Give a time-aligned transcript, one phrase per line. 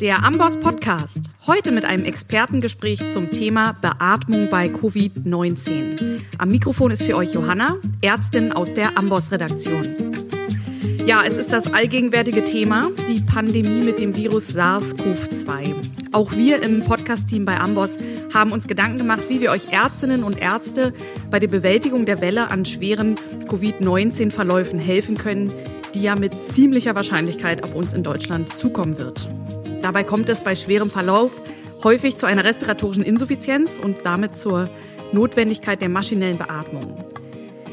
[0.00, 1.32] Der Amboss Podcast.
[1.48, 6.20] Heute mit einem Expertengespräch zum Thema Beatmung bei Covid-19.
[6.38, 9.82] Am Mikrofon ist für euch Johanna, Ärztin aus der Amboss Redaktion.
[11.04, 15.74] Ja, es ist das allgegenwärtige Thema, die Pandemie mit dem Virus SARS-CoV-2.
[16.12, 17.98] Auch wir im Podcast-Team bei Amboss
[18.32, 20.94] haben uns Gedanken gemacht, wie wir euch Ärztinnen und Ärzte
[21.28, 23.16] bei der Bewältigung der Welle an schweren
[23.48, 25.52] Covid-19-Verläufen helfen können,
[25.92, 29.26] die ja mit ziemlicher Wahrscheinlichkeit auf uns in Deutschland zukommen wird.
[29.88, 31.34] Dabei kommt es bei schwerem Verlauf
[31.82, 34.68] häufig zu einer respiratorischen Insuffizienz und damit zur
[35.12, 37.06] Notwendigkeit der maschinellen Beatmung.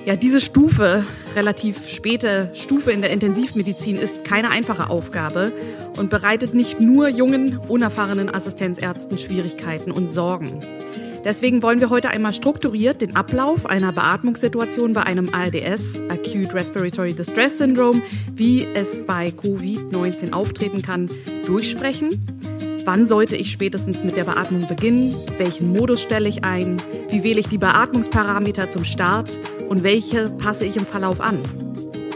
[0.05, 5.51] Ja, diese Stufe, relativ späte Stufe in der Intensivmedizin, ist keine einfache Aufgabe
[5.97, 10.61] und bereitet nicht nur jungen, unerfahrenen Assistenzärzten Schwierigkeiten und Sorgen.
[11.25, 17.13] Deswegen wollen wir heute einmal strukturiert den Ablauf einer Beatmungssituation bei einem ARDS, Acute Respiratory
[17.13, 18.03] Distress Syndrome,
[18.35, 21.09] wie es bei Covid-19 auftreten kann,
[21.47, 22.09] durchsprechen.
[22.85, 25.15] Wann sollte ich spätestens mit der Beatmung beginnen?
[25.39, 26.77] Welchen Modus stelle ich ein?
[27.09, 29.39] Wie wähle ich die Beatmungsparameter zum Start?
[29.67, 31.39] Und welche passe ich im Verlauf an?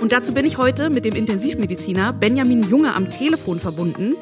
[0.02, 4.14] Und dazu bin ich heute mit dem Intensivmediziner Benjamin Junge am Telefon verbunden.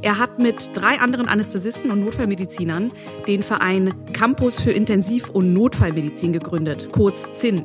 [0.00, 2.92] Er hat mit drei anderen Anästhesisten und Notfallmedizinern
[3.26, 7.64] den Verein Campus für Intensiv- und Notfallmedizin gegründet, kurz ZIN.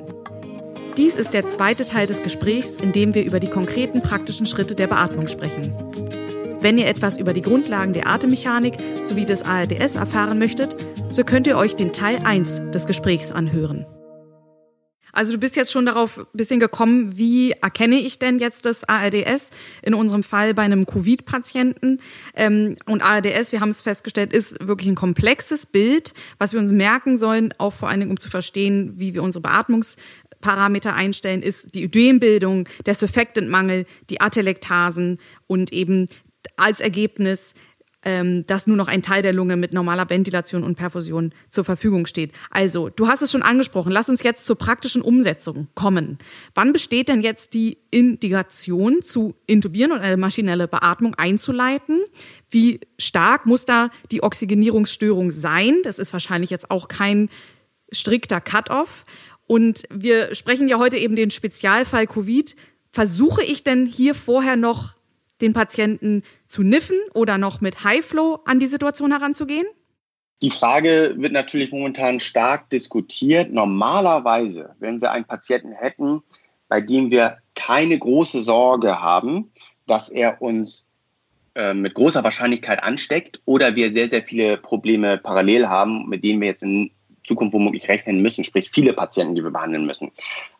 [0.97, 4.75] Dies ist der zweite Teil des Gesprächs, in dem wir über die konkreten praktischen Schritte
[4.75, 5.75] der Beatmung sprechen.
[6.59, 10.75] Wenn ihr etwas über die Grundlagen der Atemmechanik sowie des ARDS erfahren möchtet,
[11.09, 13.85] so könnt ihr euch den Teil 1 des Gesprächs anhören.
[15.13, 18.83] Also du bist jetzt schon darauf ein bisschen gekommen, wie erkenne ich denn jetzt das
[18.83, 19.51] ARDS?
[19.83, 22.01] In unserem Fall bei einem Covid-Patienten.
[22.35, 26.71] Ähm, und ARDS, wir haben es festgestellt, ist wirklich ein komplexes Bild, was wir uns
[26.71, 31.75] merken sollen, auch vor allen Dingen, um zu verstehen, wie wir unsere Beatmungsparameter einstellen, ist
[31.75, 36.09] die Ödembildung, der Surfactantmangel, die Atelektasen und eben
[36.57, 37.53] als Ergebnis
[38.03, 42.05] ähm, dass nur noch ein Teil der Lunge mit normaler Ventilation und Perfusion zur Verfügung
[42.05, 42.31] steht.
[42.49, 43.91] Also, du hast es schon angesprochen.
[43.91, 46.17] Lass uns jetzt zur praktischen Umsetzung kommen.
[46.55, 52.01] Wann besteht denn jetzt die Indikation zu intubieren und eine maschinelle Beatmung einzuleiten?
[52.49, 55.77] Wie stark muss da die Oxygenierungsstörung sein?
[55.83, 57.29] Das ist wahrscheinlich jetzt auch kein
[57.91, 59.05] strikter Cut-off.
[59.47, 62.55] Und wir sprechen ja heute eben den Spezialfall Covid.
[62.91, 64.95] Versuche ich denn hier vorher noch
[65.43, 69.67] den Patienten zu niffen oder noch mit High-Flow an die Situation heranzugehen?
[70.41, 73.51] Die Frage wird natürlich momentan stark diskutiert.
[73.53, 76.23] Normalerweise, wenn wir einen Patienten hätten,
[76.67, 79.51] bei dem wir keine große Sorge haben,
[79.85, 80.85] dass er uns
[81.55, 86.41] äh, mit großer Wahrscheinlichkeit ansteckt oder wir sehr, sehr viele Probleme parallel haben, mit denen
[86.41, 86.89] wir jetzt in
[87.23, 90.11] Zukunft womöglich rechnen müssen, sprich viele Patienten, die wir behandeln müssen.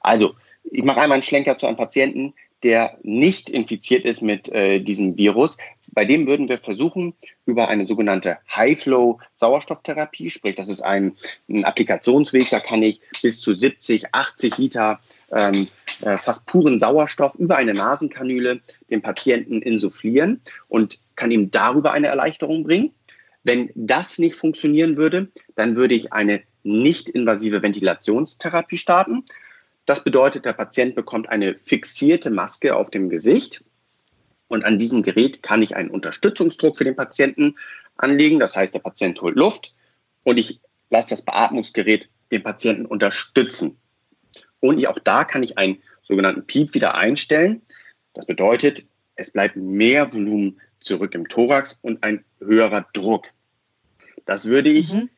[0.02, 0.36] Also,
[0.72, 2.34] ich mache einmal einen Schlenker zu einem Patienten,
[2.64, 5.58] der nicht infiziert ist mit äh, diesem Virus.
[5.92, 7.14] Bei dem würden wir versuchen,
[7.46, 11.16] über eine sogenannte High-Flow-Sauerstofftherapie, sprich, das ist ein,
[11.50, 15.00] ein, Applikationsweg, da kann ich bis zu 70, 80 Liter
[15.32, 15.68] ähm,
[16.02, 22.08] äh, fast puren Sauerstoff über eine Nasenkanüle dem Patienten insufflieren und kann ihm darüber eine
[22.08, 22.92] Erleichterung bringen.
[23.44, 29.26] Wenn das nicht funktionieren würde, dann würde ich eine nicht-invasive Ventilationstherapie starten.
[29.86, 33.64] Das bedeutet, der Patient bekommt eine fixierte Maske auf dem Gesicht
[34.48, 37.56] und an diesem Gerät kann ich einen Unterstützungsdruck für den Patienten
[37.98, 38.40] anlegen.
[38.40, 39.74] Das heißt, der Patient holt Luft
[40.24, 43.78] und ich lasse das Beatmungsgerät den Patienten unterstützen.
[44.60, 47.62] Und auch da kann ich einen sogenannten Piep wieder einstellen.
[48.14, 53.28] Das bedeutet, es bleibt mehr Volumen zurück im Thorax und ein höherer Druck.
[54.26, 55.10] Das würde ich mhm.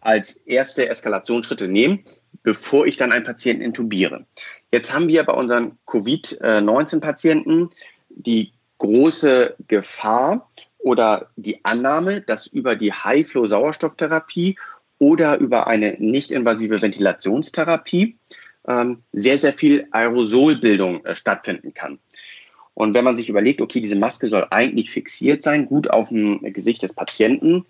[0.00, 2.04] als erste Eskalationsschritte nehmen
[2.42, 4.26] bevor ich dann einen Patienten intubiere.
[4.72, 7.70] Jetzt haben wir bei unseren Covid-19-Patienten
[8.08, 14.56] die große Gefahr oder die Annahme, dass über die High-Flow-Sauerstofftherapie
[14.98, 18.16] oder über eine nicht-invasive Ventilationstherapie
[18.68, 21.98] ähm, sehr, sehr viel Aerosolbildung äh, stattfinden kann.
[22.74, 26.40] Und wenn man sich überlegt, okay, diese Maske soll eigentlich fixiert sein, gut auf dem
[26.52, 27.66] Gesicht des Patienten,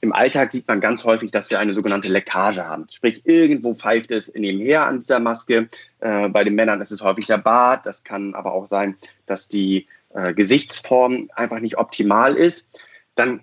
[0.00, 2.86] im Alltag sieht man ganz häufig, dass wir eine sogenannte Leckage haben.
[2.90, 5.68] Sprich, irgendwo pfeift es nebenher an dieser Maske.
[6.00, 7.86] Äh, bei den Männern ist es häufig der Bart.
[7.86, 8.96] Das kann aber auch sein,
[9.26, 12.68] dass die äh, Gesichtsform einfach nicht optimal ist.
[13.14, 13.40] Dann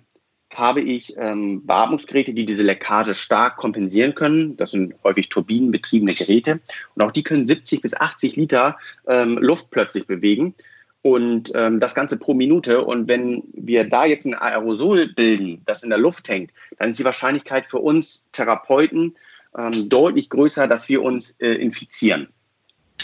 [0.52, 4.56] habe ich ähm, Beatmungsgeräte, die diese Leckage stark kompensieren können.
[4.56, 6.60] Das sind häufig turbinenbetriebene Geräte.
[6.94, 10.54] Und auch die können 70 bis 80 Liter ähm, Luft plötzlich bewegen
[11.04, 12.82] und ähm, das Ganze pro Minute.
[12.82, 16.98] Und wenn wir da jetzt ein Aerosol bilden, das in der Luft hängt, dann ist
[16.98, 19.14] die Wahrscheinlichkeit für uns Therapeuten
[19.56, 22.28] ähm, deutlich größer, dass wir uns äh, infizieren.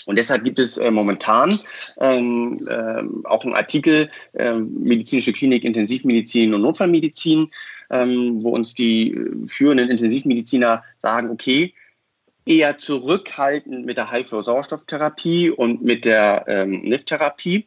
[0.06, 1.60] Und deshalb gibt es äh, momentan
[2.00, 7.50] ähm, äh, auch einen Artikel äh, Medizinische Klinik, Intensivmedizin und Notfallmedizin,
[7.90, 11.74] ähm, wo uns die äh, führenden Intensivmediziner sagen, okay,
[12.46, 17.66] eher zurückhaltend mit der High-Flow-Sauerstofftherapie und mit der ähm, NIF-Therapie.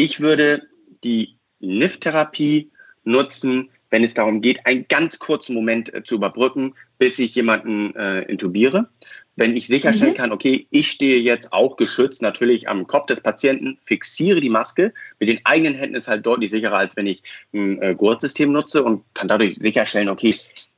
[0.00, 0.62] Ich würde
[1.02, 2.70] die NIF-Therapie
[3.02, 7.96] nutzen, wenn es darum geht, einen ganz kurzen Moment äh, zu überbrücken, bis ich jemanden
[7.96, 8.88] äh, intubiere.
[9.34, 10.16] Wenn ich sicherstellen mhm.
[10.16, 14.94] kann, okay, ich stehe jetzt auch geschützt natürlich am Kopf des Patienten, fixiere die Maske.
[15.18, 18.84] Mit den eigenen Händen ist halt deutlich sicherer, als wenn ich ein äh, Gurtsystem nutze
[18.84, 20.36] und kann dadurch sicherstellen, okay,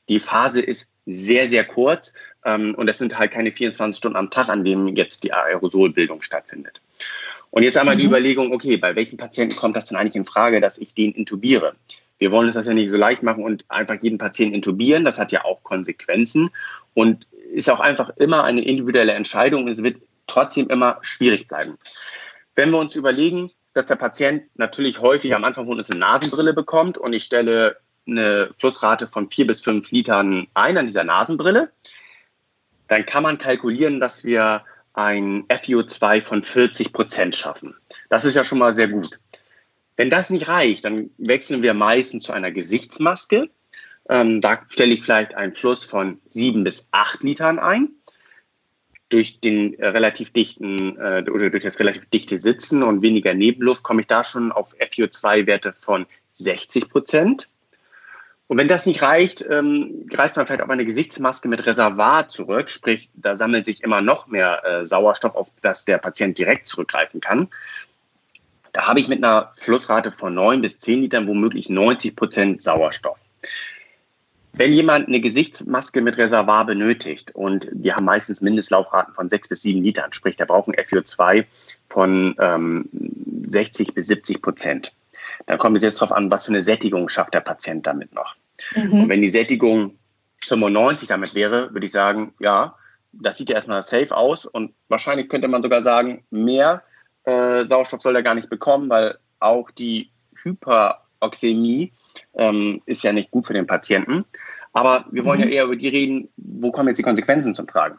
[0.09, 2.15] die Phase ist sehr, sehr kurz
[2.47, 6.23] ähm, und es sind halt keine 24 Stunden am Tag, an denen jetzt die Aerosolbildung
[6.23, 6.81] stattfindet.
[7.51, 8.01] Und jetzt einmal mhm.
[8.01, 11.13] die Überlegung, okay, bei welchen Patienten kommt das denn eigentlich in Frage, dass ich den
[11.13, 11.75] intubiere?
[12.19, 15.05] Wir wollen uns das ja nicht so leicht machen und einfach jeden Patienten intubieren.
[15.05, 16.51] Das hat ja auch Konsequenzen
[16.95, 19.69] und ist auch einfach immer eine individuelle Entscheidung.
[19.69, 21.79] Es wird trotzdem immer schwierig bleiben.
[22.55, 26.53] Wenn wir uns überlegen, dass der Patient natürlich häufig am Anfang von uns eine Nasenbrille
[26.53, 27.77] bekommt und ich stelle
[28.07, 31.71] eine Flussrate von vier bis fünf Litern ein an dieser Nasenbrille,
[32.89, 34.63] dann kann man kalkulieren, dass wir
[34.93, 37.75] ein FiO2 von 40 Prozent schaffen.
[38.09, 39.21] Das ist ja schon mal sehr gut.
[39.97, 43.51] Wenn das nicht reicht, dann wechseln wir meistens zu einer Gesichtsmaske.
[44.09, 47.91] Ähm, da stelle ich vielleicht einen Fluss von sieben bis acht Litern ein.
[49.11, 53.83] Durch den äh, relativ dichten äh, oder durch das relativ dichte Sitzen und weniger Nebenluft
[53.83, 57.49] komme ich da schon auf FiO2-Werte von 60 Prozent.
[58.51, 62.69] Und wenn das nicht reicht, ähm, greift man vielleicht auf eine Gesichtsmaske mit Reservoir zurück,
[62.69, 67.21] sprich, da sammelt sich immer noch mehr äh, Sauerstoff, auf das der Patient direkt zurückgreifen
[67.21, 67.47] kann.
[68.73, 73.21] Da habe ich mit einer Flussrate von 9 bis 10 Litern womöglich 90 Prozent Sauerstoff.
[74.53, 79.63] Wenn jemand eine Gesichtsmaske mit Reservoir benötigt und die haben meistens Mindestlaufraten von 6 bis
[79.63, 81.45] 7 Litern, sprich, der braucht ein FiO2
[81.87, 82.89] von ähm,
[83.47, 84.93] 60 bis 70 Prozent.
[85.51, 88.37] Dann kommt es jetzt darauf an, was für eine Sättigung schafft der Patient damit noch.
[88.77, 88.93] Mhm.
[88.93, 89.99] Und wenn die Sättigung
[90.45, 92.77] 95 damit wäre, würde ich sagen, ja,
[93.11, 96.85] das sieht ja erstmal safe aus und wahrscheinlich könnte man sogar sagen, mehr
[97.25, 100.13] äh, Sauerstoff soll er gar nicht bekommen, weil auch die
[100.45, 101.93] Hyperoxämie
[102.35, 104.25] ähm, ist ja nicht gut für den Patienten.
[104.73, 105.49] Aber wir wollen mhm.
[105.49, 107.99] ja eher über die reden, wo kommen jetzt die Konsequenzen zum Tragen.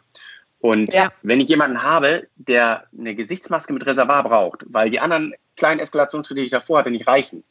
[0.60, 1.12] Und ja.
[1.22, 6.42] wenn ich jemanden habe, der eine Gesichtsmaske mit Reservoir braucht, weil die anderen kleinen Eskalationsschritte,
[6.42, 7.44] die ich davor hatte, nicht reichen,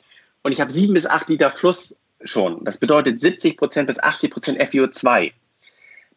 [0.43, 4.31] und ich habe sieben bis acht Liter Fluss schon, das bedeutet 70 Prozent bis 80
[4.31, 5.33] Prozent FiO2,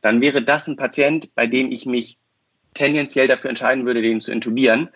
[0.02, 2.18] dann wäre das ein Patient, bei dem ich mich
[2.74, 4.90] tendenziell dafür entscheiden würde, den zu intubieren,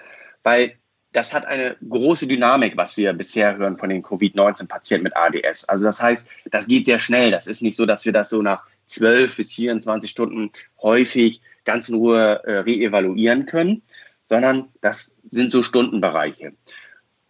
[0.44, 0.73] weil
[1.13, 5.69] das hat eine große Dynamik, was wir bisher hören von den Covid-19-Patienten mit ADS.
[5.69, 7.31] Also das heißt, das geht sehr schnell.
[7.31, 10.51] Das ist nicht so, dass wir das so nach 12 bis 24 Stunden
[10.81, 13.81] häufig ganz in Ruhe äh, reevaluieren können,
[14.25, 16.53] sondern das sind so Stundenbereiche.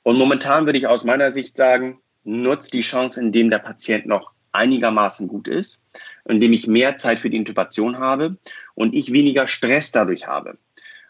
[0.08, 4.32] Und momentan würde ich aus meiner Sicht sagen, nutzt die Chance, indem der Patient noch
[4.54, 5.82] einigermaßen gut ist,
[6.24, 8.38] indem ich mehr Zeit für die Intubation habe
[8.74, 10.58] und ich weniger Stress dadurch habe.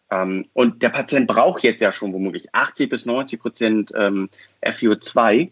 [0.09, 4.31] Ähm, und der Patient braucht jetzt ja schon womöglich 80 bis 90 Prozent ähm,
[4.63, 5.51] FiO2,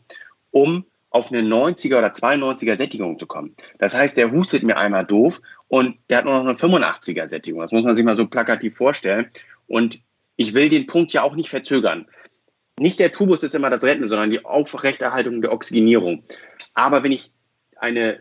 [0.50, 3.56] um auf eine 90er oder 92er Sättigung zu kommen.
[3.78, 7.62] Das heißt, der hustet mir einmal doof und der hat nur noch eine 85er Sättigung.
[7.62, 9.30] Das muss man sich mal so plakativ vorstellen.
[9.68, 10.02] Und
[10.36, 12.08] ich will den Punkt ja auch nicht verzögern.
[12.80, 16.24] Nicht der Tubus ist immer das Retten, sondern die Aufrechterhaltung der Oxygenierung.
[16.74, 17.32] Aber wenn ich
[17.78, 18.20] eine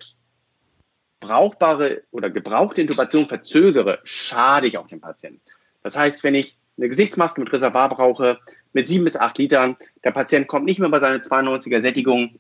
[1.21, 5.41] brauchbare oder gebrauchte Intubation verzögere, schade ich auch dem Patienten.
[5.83, 8.39] Das heißt, wenn ich eine Gesichtsmaske mit Reservoir brauche,
[8.73, 12.39] mit sieben bis acht Litern, der Patient kommt nicht mehr bei seiner 92er Sättigung,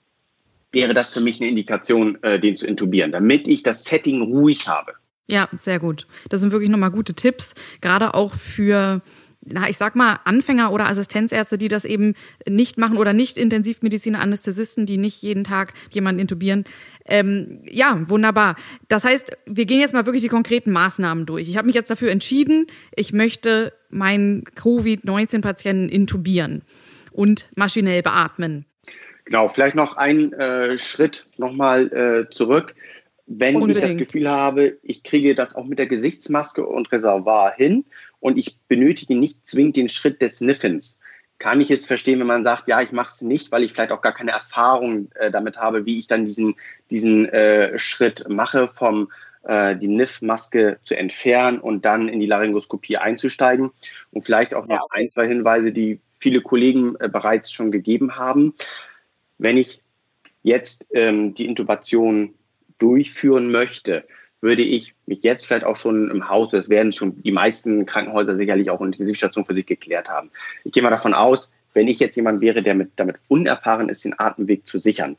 [0.72, 4.68] wäre das für mich eine Indikation, äh, den zu intubieren, damit ich das Setting ruhig
[4.68, 4.94] habe.
[5.26, 6.06] Ja, sehr gut.
[6.28, 9.00] Das sind wirklich nochmal gute Tipps, gerade auch für
[9.46, 12.14] na, ich sag mal, Anfänger oder Assistenzärzte, die das eben
[12.48, 16.64] nicht machen oder nicht Intensivmediziner, Anästhesisten, die nicht jeden Tag jemanden intubieren.
[17.06, 18.56] Ähm, ja, wunderbar.
[18.88, 21.48] Das heißt, wir gehen jetzt mal wirklich die konkreten Maßnahmen durch.
[21.48, 26.62] Ich habe mich jetzt dafür entschieden, ich möchte meinen Covid-19-Patienten intubieren
[27.12, 28.64] und maschinell beatmen.
[29.26, 32.74] Genau, vielleicht noch einen äh, Schritt nochmal äh, zurück.
[33.26, 33.78] Wenn Unbedingt.
[33.78, 37.86] ich das Gefühl habe, ich kriege das auch mit der Gesichtsmaske und Reservoir hin
[38.24, 40.98] und ich benötige nicht zwingend den Schritt des Sniffens,
[41.38, 43.92] kann ich es verstehen, wenn man sagt, ja, ich mache es nicht, weil ich vielleicht
[43.92, 46.54] auch gar keine Erfahrung äh, damit habe, wie ich dann diesen,
[46.90, 49.12] diesen äh, Schritt mache, vom
[49.42, 53.72] äh, die NIF-Maske zu entfernen und dann in die Laryngoskopie einzusteigen.
[54.10, 58.54] Und vielleicht auch noch ein, zwei Hinweise, die viele Kollegen äh, bereits schon gegeben haben.
[59.36, 59.82] Wenn ich
[60.42, 62.32] jetzt ähm, die Intubation
[62.78, 64.04] durchführen möchte,
[64.44, 68.36] würde ich mich jetzt vielleicht auch schon im Haus, das werden schon die meisten Krankenhäuser
[68.36, 70.30] sicherlich auch in die Intensivstation für sich geklärt haben.
[70.64, 74.04] Ich gehe mal davon aus, wenn ich jetzt jemand wäre, der mit, damit unerfahren ist,
[74.04, 75.16] den Atemweg zu sichern,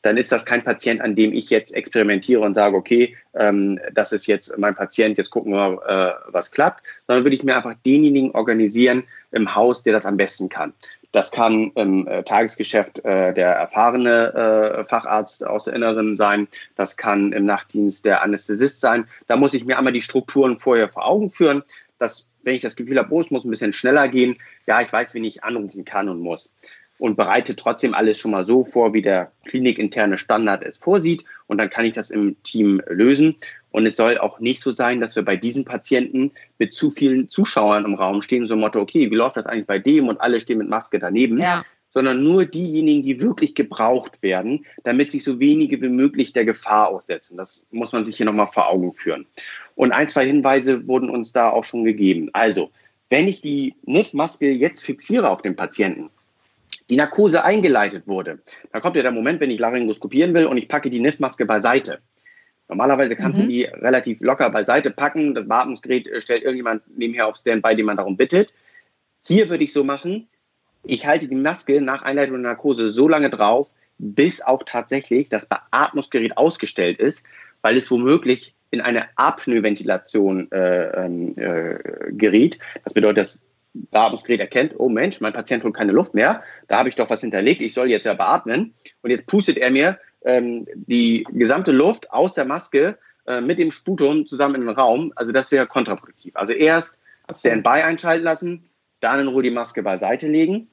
[0.00, 4.12] dann ist das kein Patient, an dem ich jetzt experimentiere und sage, okay, ähm, das
[4.12, 7.74] ist jetzt mein Patient, jetzt gucken wir, äh, was klappt, sondern würde ich mir einfach
[7.86, 10.72] denjenigen organisieren im Haus, der das am besten kann.
[11.14, 16.48] Das kann im äh, Tagesgeschäft äh, der erfahrene äh, Facharzt aus der Inneren sein.
[16.74, 19.06] Das kann im Nachtdienst der Anästhesist sein.
[19.28, 21.62] Da muss ich mir einmal die Strukturen vorher vor Augen führen,
[22.00, 24.92] dass, wenn ich das Gefühl habe, oh, es muss ein bisschen schneller gehen, ja, ich
[24.92, 26.50] weiß, wen ich anrufen kann und muss
[26.98, 31.24] und bereite trotzdem alles schon mal so vor, wie der klinikinterne Standard es vorsieht.
[31.46, 33.36] Und dann kann ich das im Team lösen.
[33.72, 37.28] Und es soll auch nicht so sein, dass wir bei diesen Patienten mit zu vielen
[37.28, 40.08] Zuschauern im Raum stehen, so ein Motto, okay, wie läuft das eigentlich bei dem?
[40.08, 41.38] Und alle stehen mit Maske daneben.
[41.38, 41.64] Ja.
[41.92, 46.88] Sondern nur diejenigen, die wirklich gebraucht werden, damit sich so wenige wie möglich der Gefahr
[46.88, 47.36] aussetzen.
[47.36, 49.26] Das muss man sich hier nochmal vor Augen führen.
[49.76, 52.30] Und ein, zwei Hinweise wurden uns da auch schon gegeben.
[52.32, 52.70] Also,
[53.10, 56.10] wenn ich die NIF-Maske jetzt fixiere auf den Patienten,
[56.90, 58.40] die Narkose eingeleitet wurde,
[58.72, 62.00] dann kommt ja der Moment, wenn ich laryngoskopieren will und ich packe die NIF-Maske beiseite.
[62.68, 63.42] Normalerweise kannst mhm.
[63.42, 65.34] du die relativ locker beiseite packen.
[65.34, 68.52] Das Beatmungsgerät äh, stellt irgendjemand nebenher auf Standby, den man darum bittet.
[69.22, 70.28] Hier würde ich so machen,
[70.82, 75.46] ich halte die Maske nach Einleitung der Narkose so lange drauf, bis auch tatsächlich das
[75.46, 77.24] Beatmungsgerät ausgestellt ist,
[77.62, 82.58] weil es womöglich in eine Apnoe-Ventilation äh, ähm, äh, geriet.
[82.82, 83.40] Das bedeutet, das
[83.74, 87.20] Beatmungsgerät erkennt, oh Mensch, mein Patient holt keine Luft mehr, da habe ich doch was
[87.20, 88.74] hinterlegt, ich soll jetzt ja beatmen.
[89.02, 93.70] Und jetzt pustet er mir ähm, die gesamte Luft aus der Maske äh, mit dem
[93.70, 95.12] Sputum zusammen in den Raum.
[95.16, 96.34] Also das wäre kontraproduktiv.
[96.36, 96.96] Also erst
[97.34, 98.68] Standby einschalten lassen,
[99.00, 100.68] dann in Ruhe die Maske beiseite legen,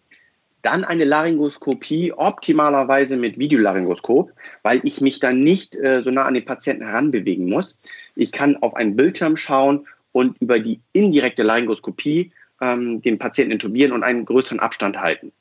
[0.61, 4.31] dann eine Laryngoskopie, optimalerweise mit Videolaryngoskop,
[4.61, 7.77] weil ich mich dann nicht äh, so nah an den Patienten heranbewegen muss.
[8.15, 12.31] Ich kann auf einen Bildschirm schauen und über die indirekte Laryngoskopie
[12.61, 15.31] ähm, den Patienten intubieren und einen größeren Abstand halten.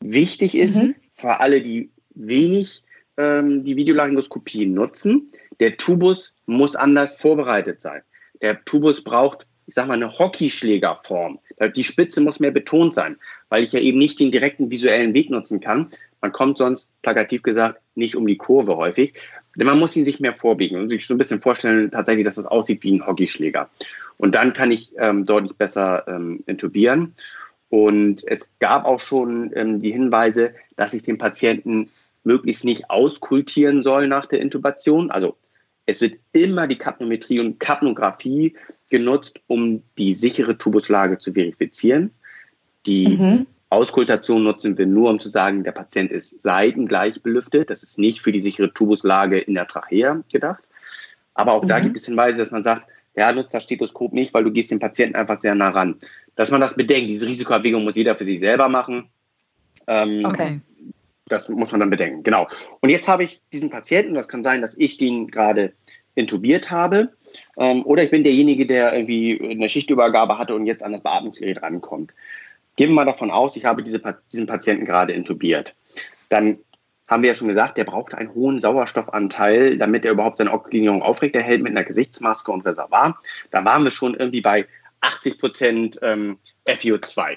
[0.00, 0.94] Wichtig ist mhm.
[1.14, 2.82] für alle, die wenig
[3.16, 8.02] ähm, die Videolaryngoskopie nutzen, der Tubus muss anders vorbereitet sein.
[8.40, 11.38] Der Tubus braucht, ich sage mal, eine Hockeyschlägerform.
[11.76, 13.16] Die Spitze muss mehr betont sein,
[13.50, 15.90] weil ich ja eben nicht den direkten visuellen Weg nutzen kann.
[16.22, 19.12] Man kommt sonst, plakativ gesagt, nicht um die Kurve häufig.
[19.56, 22.38] Denn man muss ihn sich mehr vorbiegen und sich so ein bisschen vorstellen, tatsächlich, dass
[22.38, 23.68] es das aussieht wie ein Hockeyschläger.
[24.20, 27.14] Und dann kann ich ähm, deutlich besser ähm, intubieren.
[27.70, 31.88] Und es gab auch schon ähm, die Hinweise, dass ich den Patienten
[32.22, 35.10] möglichst nicht auskultieren soll nach der Intubation.
[35.10, 35.36] Also
[35.86, 38.54] es wird immer die Kapnometrie und Kapnographie
[38.90, 42.10] genutzt, um die sichere Tubuslage zu verifizieren.
[42.84, 43.46] Die mhm.
[43.70, 47.70] Auskultation nutzen wir nur, um zu sagen, der Patient ist seitengleich belüftet.
[47.70, 50.62] Das ist nicht für die sichere Tubuslage in der Trachea gedacht.
[51.32, 51.68] Aber auch mhm.
[51.68, 52.84] da gibt es Hinweise, dass man sagt,
[53.20, 55.96] ja, nutzt das Stethoskop nicht, weil du gehst dem Patienten einfach sehr nah ran.
[56.36, 59.10] Dass man das bedenkt, diese Risikoabwägung muss jeder für sich selber machen.
[59.86, 60.60] Ähm, okay.
[61.26, 62.48] Das muss man dann bedenken, genau.
[62.80, 65.74] Und jetzt habe ich diesen Patienten, das kann sein, dass ich den gerade
[66.14, 67.10] intubiert habe,
[67.58, 71.62] ähm, oder ich bin derjenige, der irgendwie eine Schichtübergabe hatte und jetzt an das Beatmungsgerät
[71.62, 72.14] rankommt.
[72.76, 74.00] Gehen wir mal davon aus, ich habe diese,
[74.32, 75.74] diesen Patienten gerade intubiert.
[76.30, 76.58] Dann
[77.10, 81.02] haben wir ja schon gesagt, der braucht einen hohen Sauerstoffanteil, damit er überhaupt seine Oxygenierung
[81.02, 83.18] aufrechterhält mit einer Gesichtsmaske und Reservoir.
[83.50, 84.66] Da waren wir schon irgendwie bei
[85.00, 87.36] 80 Prozent ähm, FiO2.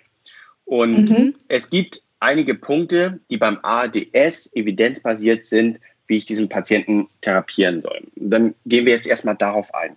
[0.66, 1.36] Und mhm.
[1.48, 8.02] es gibt einige Punkte, die beim ADS evidenzbasiert sind, wie ich diesen Patienten therapieren soll.
[8.16, 9.96] Dann gehen wir jetzt erstmal darauf ein.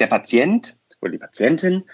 [0.00, 1.84] Der Patient oder die Patientin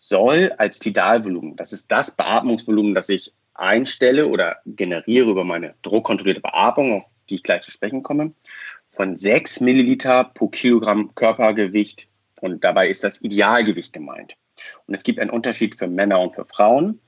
[0.00, 6.40] soll als Tidalvolumen, das ist das Beatmungsvolumen, das ich einstelle oder generiere über meine druckkontrollierte
[6.40, 8.32] Beatmung, auf die ich gleich zu sprechen komme,
[8.90, 12.08] von 6 Milliliter pro Kilogramm Körpergewicht.
[12.40, 14.36] Und dabei ist das Idealgewicht gemeint.
[14.86, 17.00] Und es gibt einen Unterschied für Männer und für Frauen.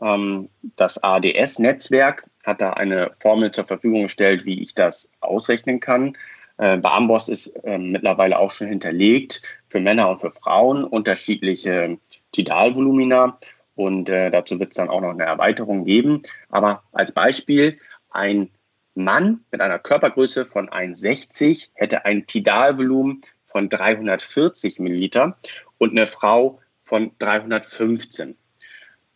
[0.00, 6.16] Ähm, das ADS-Netzwerk hat da eine Formel zur Verfügung gestellt, wie ich das ausrechnen kann.
[6.58, 11.98] Äh, bei Amboss ist ähm, mittlerweile auch schon hinterlegt für Männer und für Frauen unterschiedliche
[12.32, 13.38] Tidalvolumina.
[13.74, 16.22] Und äh, dazu wird es dann auch noch eine Erweiterung geben.
[16.48, 17.78] Aber als Beispiel,
[18.10, 18.50] ein
[18.94, 25.38] Mann mit einer Körpergröße von 1,60 hätte ein Tidalvolumen von 340 Milliliter
[25.78, 28.36] und eine Frau von 315.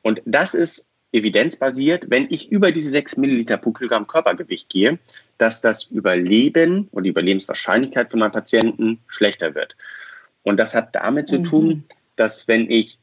[0.03, 4.99] Und das ist evidenzbasiert, wenn ich über diese 6 Milliliter pro Kilogramm Körpergewicht gehe,
[5.39, 9.77] dass das Überleben und die Überlebenswahrscheinlichkeit für meinen Patienten schlechter wird.
[10.43, 11.45] Und das hat damit mhm.
[11.45, 11.85] zu tun,
[12.17, 12.99] dass wenn ich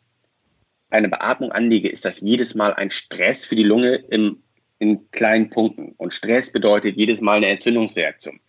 [0.94, 4.42] eine Beatmung anlege, ist das jedes Mal ein Stress für die Lunge im,
[4.80, 5.94] in kleinen Punkten.
[5.98, 8.40] Und Stress bedeutet jedes Mal eine Entzündungsreaktion.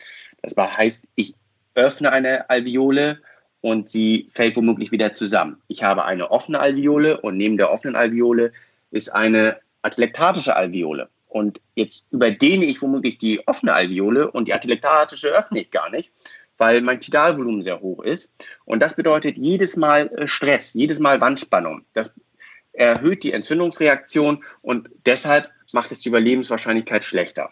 [0.43, 1.35] Das heißt, ich
[1.75, 3.21] öffne eine Alveole
[3.63, 5.57] und sie fällt womöglich wieder zusammen.
[5.69, 8.53] Ich habe eine offene Alveole und neben der offenen Alveole
[8.91, 11.09] ist eine atelektatische Alveole.
[11.27, 16.13] Und jetzt überdehne ich womöglich die offene Alveole und die atelektatische öffne ich gar nicht,
[16.59, 18.33] weil mein Tidalvolumen sehr hoch ist.
[18.67, 21.85] Und das bedeutet jedes Mal äh, Stress, jedes Mal Wandspannung.
[21.95, 22.15] Das
[22.75, 27.50] erhöht die Entzündungsreaktion und deshalb macht es die Überlebenswahrscheinlichkeit schlechter.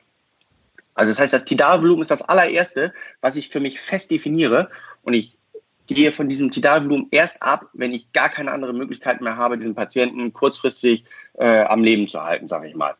[0.94, 4.68] Also das heißt, das Tidalvolumen ist das allererste, was ich für mich fest definiere.
[5.02, 5.38] Und ich
[5.86, 9.74] gehe von diesem Tidalvolumen erst ab, wenn ich gar keine andere Möglichkeit mehr habe, diesen
[9.74, 12.94] Patienten kurzfristig äh, am Leben zu halten, sage ich mal.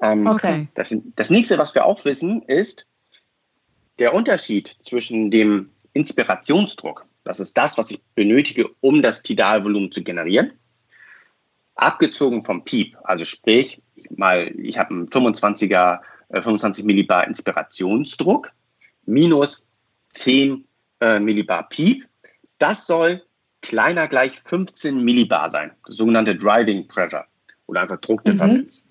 [0.00, 0.68] Ähm, okay.
[0.74, 2.86] Das, das nächste, was wir auch wissen, ist
[3.98, 10.02] der Unterschied zwischen dem Inspirationsdruck, das ist das, was ich benötige, um das Tidalvolumen zu
[10.02, 10.52] generieren,
[11.76, 13.80] abgezogen vom Piep, also sprich,
[14.10, 18.50] mal, ich habe einen 25er, äh, 25 Millibar Inspirationsdruck
[19.04, 19.64] minus
[20.12, 20.64] 10
[21.00, 22.06] äh, Millibar Piep
[22.58, 23.22] das soll
[23.62, 27.26] kleiner gleich 15 Millibar sein, das sogenannte Driving Pressure
[27.66, 28.82] oder einfach Druckdifferenz.
[28.82, 28.86] Mhm.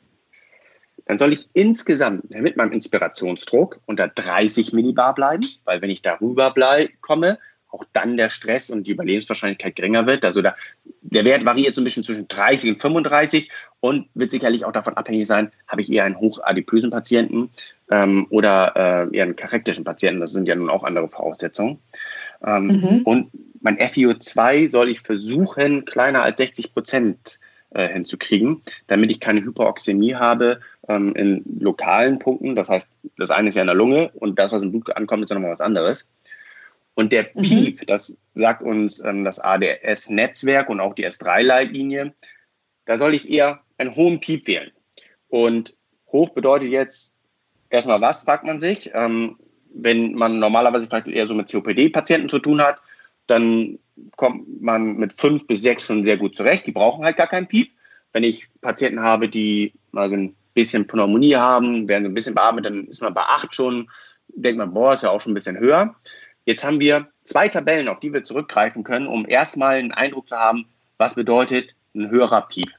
[1.07, 6.51] Dann soll ich insgesamt mit meinem Inspirationsdruck unter 30 Millibar bleiben, weil wenn ich darüber
[6.51, 7.37] bleib, komme,
[7.75, 10.23] auch dann der Stress und die Überlebenswahrscheinlichkeit geringer wird.
[10.25, 10.55] Also da,
[11.01, 13.49] der Wert variiert so ein bisschen zwischen 30 und 35
[13.81, 17.49] und wird sicherlich auch davon abhängig sein, habe ich eher einen hochadipösen Patienten
[17.91, 18.73] ähm, oder
[19.11, 20.21] äh, eher einen karektischen Patienten.
[20.21, 21.79] Das sind ja nun auch andere Voraussetzungen.
[22.45, 23.01] Ähm, mhm.
[23.03, 23.29] Und
[23.61, 27.39] mein FiO2 soll ich versuchen, kleiner als 60 Prozent
[27.71, 32.55] äh, hinzukriegen, damit ich keine Hyperoxämie habe ähm, in lokalen Punkten.
[32.55, 35.23] Das heißt, das eine ist ja in der Lunge und das, was im Blut ankommt,
[35.23, 36.07] ist ja nochmal was anderes.
[36.95, 37.41] Und der mhm.
[37.41, 42.13] PEEP, das sagt uns ähm, das ADS-Netzwerk und auch die S3-Leitlinie,
[42.85, 44.71] da soll ich eher einen hohen PEEP wählen.
[45.27, 45.77] Und
[46.11, 47.13] hoch bedeutet jetzt
[47.69, 48.91] erstmal was, fragt man sich.
[48.93, 49.37] Ähm,
[49.73, 52.79] wenn man normalerweise vielleicht eher so mit COPD-Patienten zu tun hat,
[53.27, 53.77] dann
[54.15, 56.65] kommt man mit fünf bis sechs schon sehr gut zurecht.
[56.65, 57.71] Die brauchen halt gar keinen Piep.
[58.13, 62.35] Wenn ich Patienten habe, die mal so ein bisschen Pneumonie haben, werden so ein bisschen
[62.35, 63.89] beatmet, dann ist man bei acht schon,
[64.29, 65.95] denkt man, boah, ist ja auch schon ein bisschen höher.
[66.45, 70.37] Jetzt haben wir zwei Tabellen, auf die wir zurückgreifen können, um erstmal einen Eindruck zu
[70.37, 72.69] haben, was bedeutet ein höherer Piep.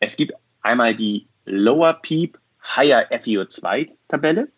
[0.00, 4.48] Es gibt einmal die Lower Peep, Higher FiO2 Tabelle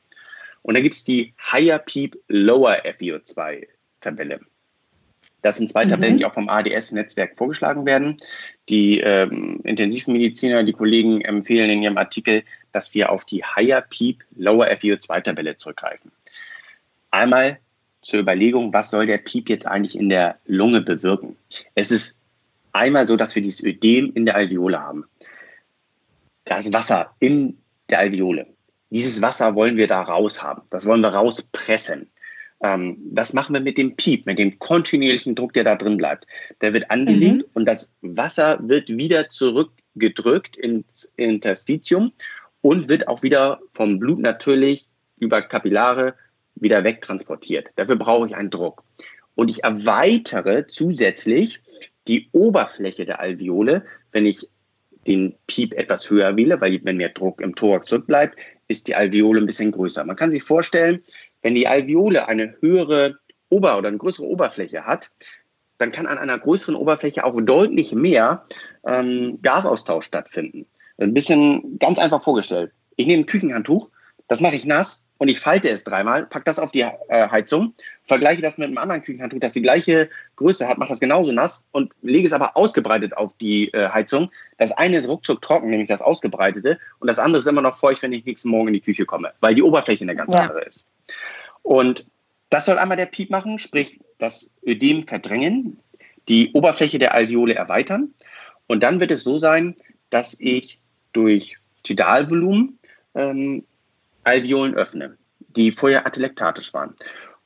[0.63, 3.67] und dann gibt es die Higher Peep, Lower FiO2
[4.01, 4.41] Tabelle.
[5.43, 5.89] Das sind zwei mhm.
[5.91, 8.17] Tabellen, die auch vom ADS-Netzwerk vorgeschlagen werden.
[8.69, 14.25] Die ähm, Intensivmediziner, die Kollegen empfehlen in ihrem Artikel, dass wir auf die Higher Peep
[14.37, 16.11] Lower FiO2-Tabelle zurückgreifen.
[17.11, 17.59] Einmal
[18.09, 21.37] zur Überlegung, was soll der Piep jetzt eigentlich in der Lunge bewirken?
[21.75, 22.15] Es ist
[22.73, 25.05] einmal so, dass wir dieses Ödem in der Alveole haben.
[26.47, 27.59] Das Wasser in
[27.91, 28.47] der Alveole.
[28.89, 30.63] Dieses Wasser wollen wir da raus haben.
[30.71, 32.09] Das wollen wir rauspressen.
[32.63, 36.27] Ähm, das machen wir mit dem Piep, mit dem kontinuierlichen Druck, der da drin bleibt.
[36.63, 37.45] Der wird angelegt mhm.
[37.53, 42.13] und das Wasser wird wieder zurückgedrückt ins Interstitium
[42.63, 46.15] und wird auch wieder vom Blut natürlich über Kapillare
[46.61, 47.69] wieder wegtransportiert.
[47.77, 48.85] Dafür brauche ich einen Druck.
[49.35, 51.61] Und ich erweitere zusätzlich
[52.09, 54.49] die Oberfläche der Alveole, wenn ich
[55.07, 59.41] den Piep etwas höher wähle, weil wenn mehr Druck im Thorax zurückbleibt, ist die Alveole
[59.41, 60.05] ein bisschen größer.
[60.05, 61.03] Man kann sich vorstellen,
[61.43, 63.19] wenn die Alveole eine höhere
[63.49, 65.11] Ober- oder eine größere Oberfläche hat,
[65.79, 68.45] dann kann an einer größeren Oberfläche auch deutlich mehr
[68.87, 70.67] ähm, Gasaustausch stattfinden.
[70.99, 72.73] Ein bisschen ganz einfach vorgestellt.
[72.97, 73.89] Ich nehme ein Küchenhandtuch,
[74.27, 77.75] das mache ich nass und ich falte es dreimal, packe das auf die äh, Heizung,
[78.05, 81.65] vergleiche das mit einem anderen Küchenhandtuch, das die gleiche Größe hat, mache das genauso nass
[81.73, 84.31] und lege es aber ausgebreitet auf die äh, Heizung.
[84.59, 88.03] Das eine ist ruckzuck trocken, nämlich das ausgebreitete, und das andere ist immer noch feucht,
[88.03, 90.41] wenn ich nächsten Morgen in die Küche komme, weil die Oberfläche eine ganz ja.
[90.41, 90.87] andere ist.
[91.63, 92.07] Und
[92.51, 95.79] das soll einmal der Piep machen, sprich das Ödem verdrängen,
[96.29, 98.15] die Oberfläche der Alveole erweitern.
[98.67, 99.75] Und dann wird es so sein,
[100.11, 100.81] dass ich
[101.13, 102.79] durch Tidalvolumen
[103.15, 103.65] ähm,
[104.29, 105.17] Alveolen öffne,
[105.57, 106.95] die vorher atelektatisch waren.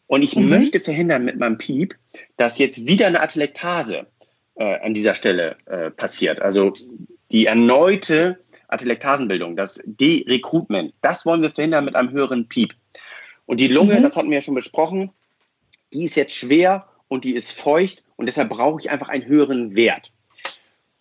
[0.07, 0.49] Und ich mhm.
[0.49, 1.97] möchte verhindern mit meinem Piep,
[2.37, 4.07] dass jetzt wieder eine Atelektase
[4.57, 6.43] äh, an dieser Stelle äh, passiert.
[6.43, 6.73] Also
[7.31, 12.75] die erneute Atelektasenbildung, das De-Recruitment, das wollen wir verhindern mit einem höheren Piep.
[13.47, 14.03] Und die Lunge, mhm.
[14.03, 15.11] das hatten wir ja schon besprochen,
[15.93, 19.77] die ist jetzt schwer und die ist feucht und deshalb brauche ich einfach einen höheren
[19.77, 20.11] Wert.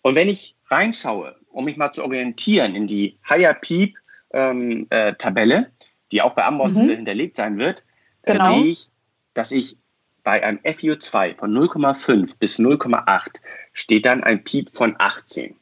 [0.02, 3.96] Und wenn ich reinschaue, um mich mal zu orientieren in die Higher Peep
[4.32, 5.70] ähm, äh, Tabelle,
[6.10, 6.90] die auch bei Amboss mhm.
[6.90, 7.84] hinterlegt sein wird,
[8.22, 8.54] genau.
[8.54, 8.88] sehe ich,
[9.34, 9.76] dass ich
[10.22, 13.40] bei einem FiO2 von 0,5 bis 0,8
[13.72, 15.56] steht dann ein Piep von 18.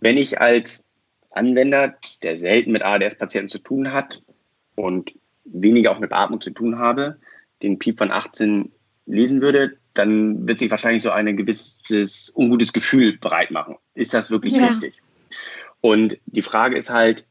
[0.00, 0.82] Wenn ich als
[1.30, 4.22] Anwender, der selten mit ADS-Patienten zu tun hat
[4.74, 7.18] und weniger auch mit Beatmung zu tun habe,
[7.62, 8.72] den Piep von 18
[9.06, 13.76] lesen würde, dann wird sich wahrscheinlich so ein gewisses ungutes Gefühl breit machen.
[13.94, 14.68] Ist das wirklich ja.
[14.68, 15.02] richtig?
[15.82, 17.26] Und die Frage ist halt,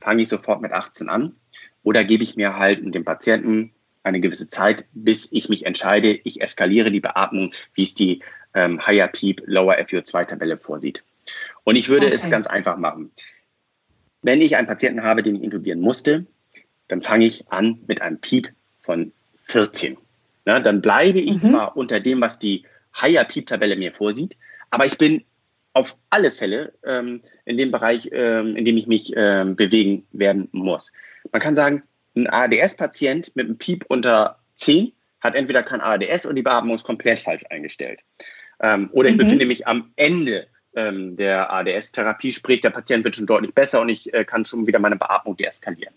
[0.00, 1.34] fange ich sofort mit 18 an
[1.82, 3.72] oder gebe ich mir halt mit dem Patienten
[4.04, 8.20] eine gewisse Zeit, bis ich mich entscheide, ich eskaliere die Beatmung, wie es die
[8.54, 11.02] ähm, Higher Peep Lower FiO2-Tabelle vorsieht.
[11.64, 12.14] Und ich würde okay.
[12.14, 13.10] es ganz einfach machen.
[14.22, 16.26] Wenn ich einen Patienten habe, den ich intubieren musste,
[16.88, 19.12] dann fange ich an mit einem Piep von
[19.44, 19.96] 14.
[20.44, 21.42] Na, dann bleibe ich mhm.
[21.42, 22.64] zwar unter dem, was die
[23.00, 24.36] Higher Peep-Tabelle mir vorsieht,
[24.70, 25.24] aber ich bin
[25.76, 30.48] auf alle Fälle ähm, in dem Bereich, ähm, in dem ich mich ähm, bewegen werden
[30.52, 30.90] muss.
[31.32, 31.82] Man kann sagen,
[32.16, 36.84] ein ADS-Patient mit einem Piep unter 10 hat entweder kein ADS oder die Beatmung ist
[36.84, 38.00] komplett falsch eingestellt.
[38.60, 39.18] Ähm, oder ich mhm.
[39.18, 43.90] befinde mich am Ende ähm, der ADS-Therapie, sprich der Patient wird schon deutlich besser und
[43.90, 45.94] ich äh, kann schon wieder meine Beatmung deeskalieren.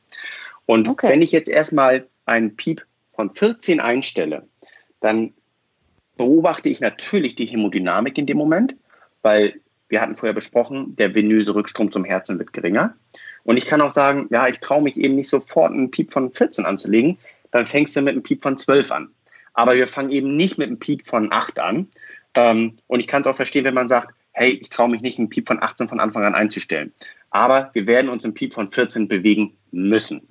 [0.66, 1.08] Und okay.
[1.08, 4.46] wenn ich jetzt erstmal einen Piep von 14 einstelle,
[5.00, 5.34] dann
[6.18, 8.76] beobachte ich natürlich die Hämodynamik in dem Moment,
[9.22, 12.96] weil wir hatten vorher besprochen, der venöse Rückstrom zum Herzen wird geringer.
[13.44, 16.32] Und ich kann auch sagen, ja, ich traue mich eben nicht sofort einen Piep von
[16.32, 17.18] 14 anzulegen,
[17.52, 19.10] dann fängst du mit einem Piep von 12 an.
[19.54, 21.88] Aber wir fangen eben nicht mit einem Piep von 8 an.
[22.36, 25.18] Ähm, und ich kann es auch verstehen, wenn man sagt, hey, ich traue mich nicht,
[25.18, 26.94] einen Piep von 18 von Anfang an einzustellen.
[27.32, 30.22] Aber wir werden uns im Piep von 14 bewegen müssen.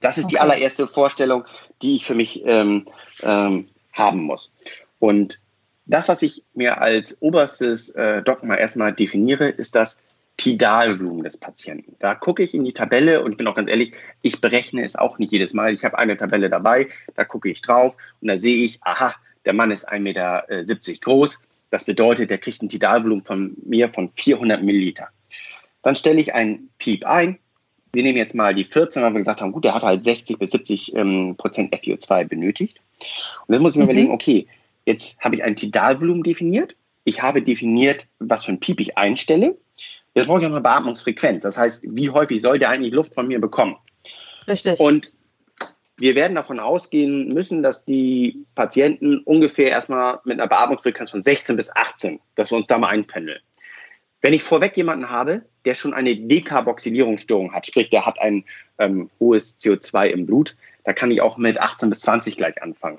[0.00, 0.34] Das ist okay.
[0.34, 1.44] die allererste Vorstellung,
[1.80, 2.86] die ich für mich ähm,
[3.22, 4.50] ähm, haben muss.
[4.98, 5.40] Und
[5.86, 9.98] das, was ich mir als oberstes äh, Dogma erstmal definiere, ist das
[10.36, 11.94] Tidalvolumen des Patienten.
[12.00, 13.92] Da gucke ich in die Tabelle und ich bin auch ganz ehrlich,
[14.22, 15.72] ich berechne es auch nicht jedes Mal.
[15.72, 19.52] Ich habe eine Tabelle dabei, da gucke ich drauf und da sehe ich, aha, der
[19.52, 20.46] Mann ist 1,70 Meter
[21.00, 21.38] groß.
[21.70, 25.08] Das bedeutet, der kriegt ein Tidalvolumen von mir von 400 Milliliter.
[25.82, 27.38] Dann stelle ich einen Piep ein.
[27.92, 30.38] Wir nehmen jetzt mal die 14, weil wir gesagt haben, gut, der hat halt 60
[30.38, 32.80] bis 70 ähm, Prozent FiO2 benötigt.
[33.46, 33.90] Und jetzt muss ich mir mhm.
[33.90, 34.48] überlegen, okay,
[34.86, 36.74] jetzt habe ich ein Tidalvolumen definiert.
[37.04, 39.56] Ich habe definiert, was für ein Piep ich einstelle.
[40.14, 41.42] Jetzt brauche ich auch eine Beatmungsfrequenz.
[41.42, 43.76] Das heißt, wie häufig soll der eigentlich Luft von mir bekommen?
[44.46, 44.78] Richtig.
[44.78, 45.12] Und
[45.96, 51.56] wir werden davon ausgehen müssen, dass die Patienten ungefähr erstmal mit einer Beatmungsfrequenz von 16
[51.56, 53.40] bis 18, dass wir uns da mal einpendeln.
[54.20, 58.44] Wenn ich vorweg jemanden habe, der schon eine Dekarboxylierungsstörung hat, sprich, der hat ein
[58.78, 62.98] ähm, hohes CO2 im Blut, da kann ich auch mit 18 bis 20 gleich anfangen.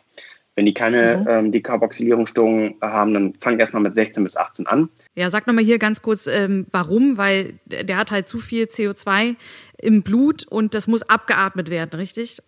[0.55, 1.27] Wenn die keine mhm.
[1.27, 4.89] ähm, Dekarboxylierungsstörung haben, dann fangen erstmal mit 16 bis 18 an.
[5.15, 9.35] Ja, sag nochmal hier ganz kurz, ähm, warum, weil der hat halt zu viel CO2
[9.77, 12.41] im Blut und das muss abgeatmet werden, richtig?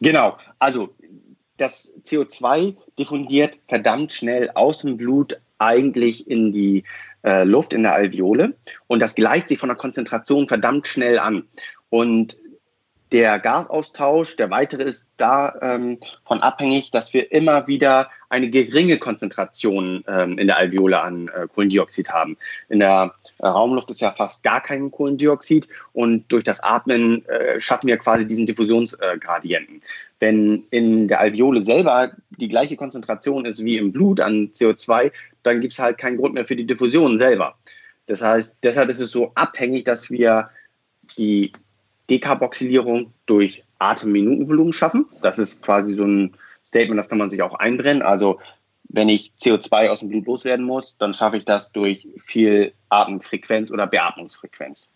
[0.00, 0.94] Genau, also
[1.56, 6.84] das CO2 diffundiert verdammt schnell aus dem Blut eigentlich in die
[7.24, 8.54] äh, Luft in der Alveole
[8.86, 11.44] und das gleicht sich von der Konzentration verdammt schnell an.
[11.88, 12.36] Und
[13.12, 15.98] der Gasaustausch, der weitere, ist davon ähm,
[16.40, 22.08] abhängig, dass wir immer wieder eine geringe Konzentration ähm, in der Alveole an äh, Kohlendioxid
[22.08, 22.38] haben.
[22.70, 27.60] In der äh, Raumluft ist ja fast gar kein Kohlendioxid und durch das Atmen äh,
[27.60, 29.82] schaffen wir quasi diesen Diffusionsgradienten.
[30.18, 35.60] Wenn in der Alveole selber die gleiche Konzentration ist wie im Blut an CO2, dann
[35.60, 37.56] gibt es halt keinen Grund mehr für die Diffusion selber.
[38.06, 40.48] Das heißt, deshalb ist es so abhängig, dass wir
[41.18, 41.52] die
[42.10, 45.06] Dekarboxylierung durch Atemminutenvolumen schaffen.
[45.22, 46.34] Das ist quasi so ein
[46.66, 48.02] Statement, das kann man sich auch einbrennen.
[48.02, 48.38] Also
[48.88, 53.70] wenn ich CO2 aus dem Blut loswerden muss, dann schaffe ich das durch viel Atemfrequenz
[53.70, 54.90] oder Beatmungsfrequenz.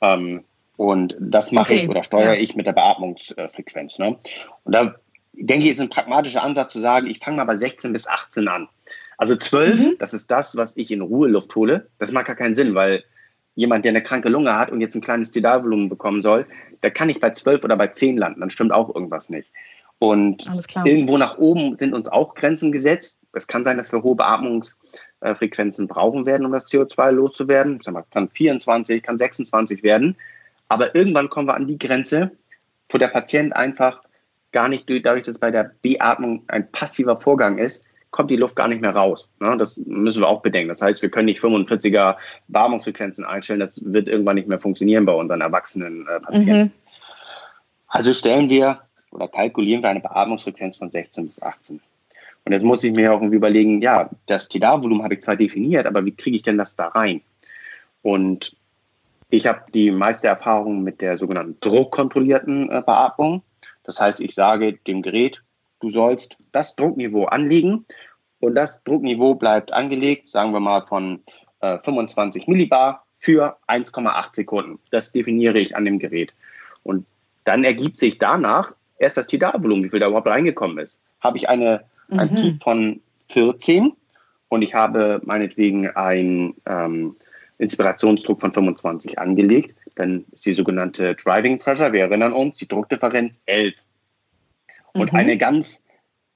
[0.00, 0.44] Ähm,
[0.76, 1.82] und das mache okay.
[1.82, 2.40] ich oder steuere ja.
[2.40, 3.98] ich mit der Beatmungsfrequenz.
[3.98, 4.16] Ne?
[4.64, 4.96] Und da
[5.32, 8.48] denke ich, ist ein pragmatischer Ansatz zu sagen, ich fange mal bei 16 bis 18
[8.48, 8.68] an.
[9.16, 9.96] Also 12, mhm.
[10.00, 11.88] das ist das, was ich in Ruheluft hole.
[11.98, 13.04] Das macht gar keinen Sinn, weil
[13.54, 16.46] jemand, der eine kranke Lunge hat und jetzt ein kleines Tidalvolumen bekommen soll,
[16.82, 19.50] der kann nicht bei 12 oder bei 10 landen, dann stimmt auch irgendwas nicht.
[19.98, 20.50] Und
[20.84, 23.18] irgendwo nach oben sind uns auch Grenzen gesetzt.
[23.32, 27.76] Es kann sein, dass wir hohe Beatmungsfrequenzen brauchen werden, um das CO2 loszuwerden.
[27.76, 30.16] Ich sag mal, kann 24, kann 26 werden.
[30.68, 32.32] Aber irgendwann kommen wir an die Grenze,
[32.88, 34.02] wo der Patient einfach
[34.52, 37.84] gar nicht, dadurch, dass bei der Beatmung ein passiver Vorgang ist,
[38.14, 39.28] kommt die Luft gar nicht mehr raus.
[39.40, 39.56] Ne?
[39.56, 40.68] Das müssen wir auch bedenken.
[40.68, 42.14] Das heißt, wir können nicht 45er
[42.46, 43.58] Beatmungsfrequenzen einstellen.
[43.58, 46.62] Das wird irgendwann nicht mehr funktionieren bei unseren erwachsenen äh, Patienten.
[46.62, 46.72] Mhm.
[47.88, 48.78] Also stellen wir
[49.10, 51.80] oder kalkulieren wir eine Beatmungsfrequenz von 16 bis 18.
[52.44, 55.86] Und jetzt muss ich mir auch irgendwie überlegen, ja, das Tidalvolumen habe ich zwar definiert,
[55.86, 57.20] aber wie kriege ich denn das da rein?
[58.02, 58.56] Und
[59.28, 63.42] ich habe die meiste Erfahrung mit der sogenannten druckkontrollierten äh, Beatmung.
[63.82, 65.42] Das heißt, ich sage dem Gerät,
[65.80, 67.84] du sollst das Druckniveau anlegen
[68.40, 71.20] und das Druckniveau bleibt angelegt, sagen wir mal von
[71.60, 74.78] äh, 25 Millibar für 1,8 Sekunden.
[74.90, 76.34] Das definiere ich an dem Gerät.
[76.82, 77.06] Und
[77.44, 81.00] dann ergibt sich danach erst das Tidalvolumen, wie viel da überhaupt reingekommen ist.
[81.20, 82.18] Habe ich eine, mhm.
[82.18, 83.92] ein Peak von 14
[84.48, 87.16] und ich habe meinetwegen einen ähm,
[87.58, 93.38] Inspirationsdruck von 25 angelegt, dann ist die sogenannte Driving Pressure, wir erinnern uns, die Druckdifferenz
[93.46, 93.74] 11.
[94.92, 95.18] Und mhm.
[95.18, 95.83] eine ganz,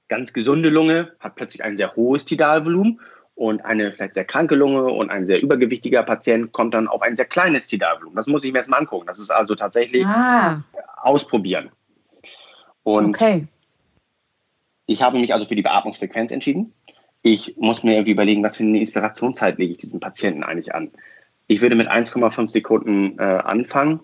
[0.09, 2.99] ganz gesunde Lunge hat plötzlich ein sehr hohes Tidalvolumen
[3.35, 7.15] und eine vielleicht sehr kranke Lunge und ein sehr übergewichtiger Patient kommt dann auf ein
[7.15, 8.17] sehr kleines Tidalvolumen.
[8.17, 9.07] Das muss ich mir erstmal angucken.
[9.07, 10.61] Das ist also tatsächlich ah.
[10.97, 11.69] ausprobieren.
[12.83, 13.47] Und okay.
[14.87, 16.73] ich habe mich also für die Beatmungsfrequenz entschieden.
[17.21, 20.91] Ich muss mir irgendwie überlegen, was für eine Inspirationszeit lege ich diesem Patienten eigentlich an.
[21.47, 24.01] Ich würde mit 1,5 Sekunden äh, anfangen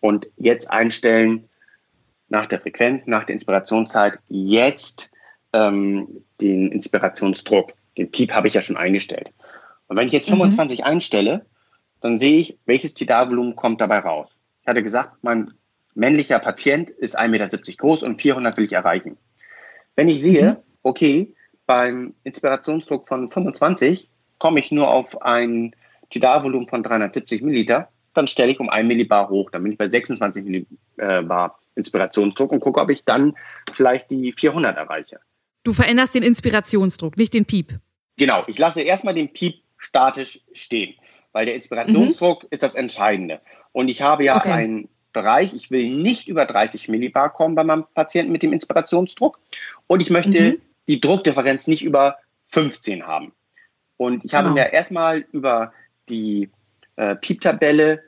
[0.00, 1.48] und jetzt einstellen,
[2.28, 5.10] nach der Frequenz, nach der Inspirationszeit, jetzt
[5.54, 7.72] ähm, den Inspirationsdruck.
[7.96, 9.30] Den Piep habe ich ja schon eingestellt.
[9.86, 10.84] Und wenn ich jetzt 25 mhm.
[10.84, 11.46] einstelle,
[12.00, 14.28] dann sehe ich, welches Tidalvolumen kommt dabei raus.
[14.60, 15.52] Ich hatte gesagt, mein
[15.94, 19.16] männlicher Patient ist 1,70 Meter groß und 400 will ich erreichen.
[19.94, 20.56] Wenn ich sehe, mhm.
[20.82, 21.34] okay,
[21.66, 25.74] beim Inspirationsdruck von 25 komme ich nur auf ein
[26.10, 29.50] Tidalvolumen von 370 Milliliter, dann stelle ich um 1 Millibar hoch.
[29.50, 33.34] Dann bin ich bei 26 Millibar Inspirationsdruck und gucke, ob ich dann
[33.72, 35.20] vielleicht die 400 erreiche.
[35.64, 37.80] Du veränderst den Inspirationsdruck, nicht den Piep.
[38.16, 40.94] Genau, ich lasse erstmal den Piep statisch stehen,
[41.32, 42.48] weil der Inspirationsdruck mhm.
[42.50, 43.40] ist das Entscheidende.
[43.72, 44.52] Und ich habe ja okay.
[44.52, 49.38] einen Bereich, ich will nicht über 30 Millibar kommen bei meinem Patienten mit dem Inspirationsdruck
[49.86, 50.60] und ich möchte mhm.
[50.86, 53.32] die Druckdifferenz nicht über 15 haben.
[53.96, 54.60] Und ich habe genau.
[54.60, 55.72] mir erstmal über
[56.08, 56.50] die
[56.96, 58.02] äh, Piep-Tabelle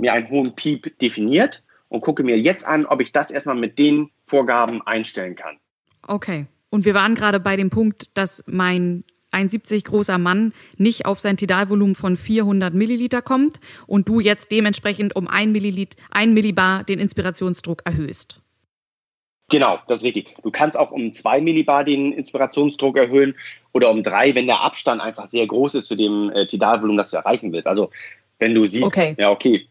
[0.00, 3.78] mir einen hohen Piep definiert und gucke mir jetzt an, ob ich das erstmal mit
[3.78, 5.58] den Vorgaben einstellen kann.
[6.06, 6.46] Okay.
[6.70, 11.36] Und wir waren gerade bei dem Punkt, dass mein 1,70 großer Mann nicht auf sein
[11.36, 16.98] Tidalvolumen von 400 Milliliter kommt und du jetzt dementsprechend um ein, Milliliter, ein Millibar den
[16.98, 18.40] Inspirationsdruck erhöhst.
[19.48, 20.34] Genau, das ist richtig.
[20.42, 23.36] Du kannst auch um zwei Millibar den Inspirationsdruck erhöhen
[23.72, 27.10] oder um drei, wenn der Abstand einfach sehr groß ist zu dem äh, Tidalvolumen, das
[27.10, 27.68] du erreichen willst.
[27.68, 27.90] Also
[28.38, 29.14] wenn du siehst, okay.
[29.18, 29.68] ja okay,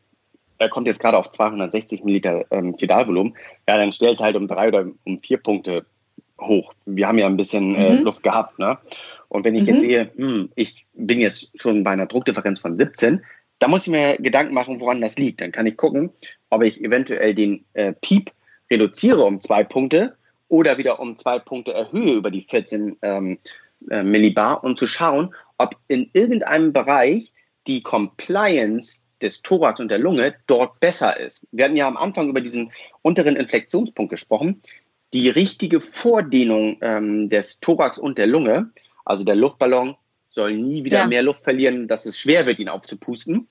[0.59, 3.35] er kommt jetzt gerade auf 260 Milliliter ähm, Tidalvolumen,
[3.67, 5.85] ja, dann stellt es halt um drei oder um vier Punkte
[6.39, 6.73] hoch.
[6.85, 8.03] Wir haben ja ein bisschen äh, mhm.
[8.03, 8.77] Luft gehabt, ne?
[9.29, 9.67] Und wenn ich mhm.
[9.69, 13.21] jetzt sehe, hm, ich bin jetzt schon bei einer Druckdifferenz von 17,
[13.59, 15.41] da muss ich mir Gedanken machen, woran das liegt.
[15.41, 16.11] Dann kann ich gucken,
[16.49, 18.31] ob ich eventuell den äh, Piep
[18.69, 20.15] reduziere um zwei Punkte
[20.47, 23.37] oder wieder um zwei Punkte erhöhe über die 14 ähm,
[23.89, 27.31] äh, Millibar, um zu schauen, ob in irgendeinem Bereich
[27.67, 31.45] die Compliance des Thorax und der Lunge dort besser ist.
[31.51, 32.71] Wir hatten ja am Anfang über diesen
[33.01, 34.61] unteren Inflektionspunkt gesprochen.
[35.13, 38.71] Die richtige Vordehnung ähm, des Thorax und der Lunge,
[39.05, 39.95] also der Luftballon,
[40.29, 41.07] soll nie wieder ja.
[41.07, 43.47] mehr Luft verlieren, dass es schwer wird, ihn aufzupusten.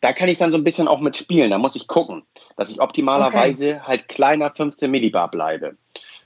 [0.00, 1.50] Da kann ich dann so ein bisschen auch mitspielen.
[1.50, 2.22] Da muss ich gucken,
[2.56, 3.80] dass ich optimalerweise okay.
[3.82, 5.76] halt kleiner 15 Millibar bleibe.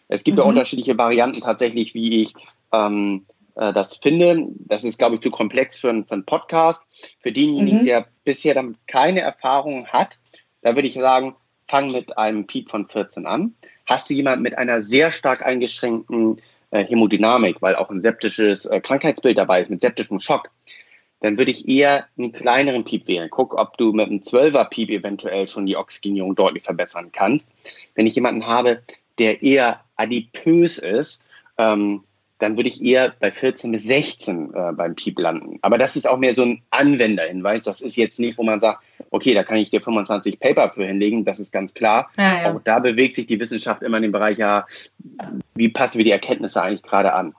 [0.08, 0.42] Es gibt mhm.
[0.42, 2.34] ja unterschiedliche Varianten tatsächlich, wie ich
[2.72, 4.46] ähm, äh, das finde.
[4.58, 6.84] Das ist, glaube ich, zu komplex für, ein, für einen Podcast.
[7.20, 7.86] Für denjenigen, mhm.
[7.86, 10.18] der bisher damit keine Erfahrung hat,
[10.62, 11.34] da würde ich sagen,
[11.68, 13.54] fang mit einem Piep von 14 an.
[13.90, 18.80] Hast du jemanden mit einer sehr stark eingeschränkten äh, Hämodynamik, weil auch ein septisches äh,
[18.80, 20.48] Krankheitsbild dabei ist, mit septischem Schock,
[21.18, 23.28] dann würde ich eher einen kleineren Piep wählen.
[23.28, 27.44] Guck, ob du mit einem 12er Piep eventuell schon die Oxygenierung deutlich verbessern kannst.
[27.96, 28.80] Wenn ich jemanden habe,
[29.18, 31.24] der eher adipös ist,
[31.58, 32.04] ähm,
[32.40, 35.58] dann würde ich eher bei 14 bis 16 äh, beim Piep landen.
[35.62, 37.64] Aber das ist auch mehr so ein Anwenderhinweis.
[37.64, 40.86] Das ist jetzt nicht, wo man sagt, okay, da kann ich dir 25 Paper für
[40.86, 42.10] hinlegen, das ist ganz klar.
[42.16, 42.54] Ja, ja.
[42.54, 44.66] Auch da bewegt sich die Wissenschaft immer in dem Bereich, ja,
[45.54, 47.34] wie passen wir die Erkenntnisse eigentlich gerade an?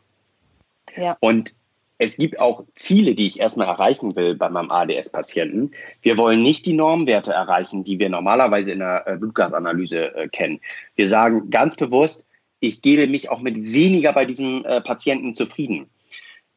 [0.96, 1.18] Ja.
[1.20, 1.56] Und
[1.98, 5.72] es gibt auch Ziele, die ich erstmal erreichen will bei meinem ADS-Patienten.
[6.02, 10.60] Wir wollen nicht die Normwerte erreichen, die wir normalerweise in der äh, Blutgasanalyse äh, kennen.
[10.96, 12.24] Wir sagen ganz bewusst,
[12.62, 15.90] ich gebe mich auch mit weniger bei diesem äh, Patienten zufrieden.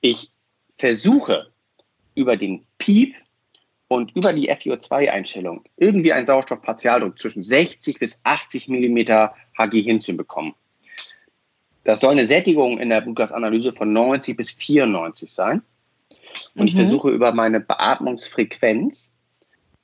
[0.00, 0.30] Ich
[0.78, 1.50] versuche
[2.14, 3.14] über den PIEP
[3.88, 10.54] und über die FiO2-Einstellung irgendwie einen Sauerstoffpartialdruck zwischen 60 bis 80 Millimeter Hg hinzubekommen.
[11.84, 15.62] Das soll eine Sättigung in der Blutgasanalyse von 90 bis 94 sein.
[16.54, 16.68] Und mhm.
[16.68, 19.12] ich versuche über meine Beatmungsfrequenz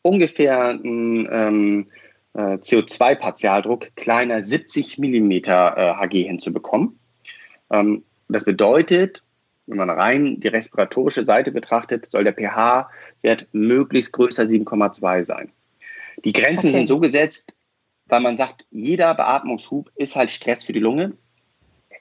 [0.02, 1.86] ungefähr ein ähm,
[2.34, 6.98] äh, CO2-Partialdruck kleiner 70 mm äh, Hg hinzubekommen.
[7.70, 9.22] Ähm, das bedeutet,
[9.66, 15.52] wenn man rein die respiratorische Seite betrachtet, soll der pH-Wert möglichst größer 7,2 sein.
[16.24, 16.78] Die Grenzen okay.
[16.78, 17.56] sind so gesetzt,
[18.06, 21.12] weil man sagt, jeder Beatmungshub ist halt Stress für die Lunge,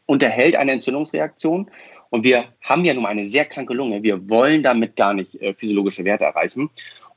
[0.05, 1.69] unterhält eine Entzündungsreaktion
[2.09, 4.01] und wir haben ja nun eine sehr kranke Lunge.
[4.01, 6.69] Wir wollen damit gar nicht äh, physiologische Werte erreichen.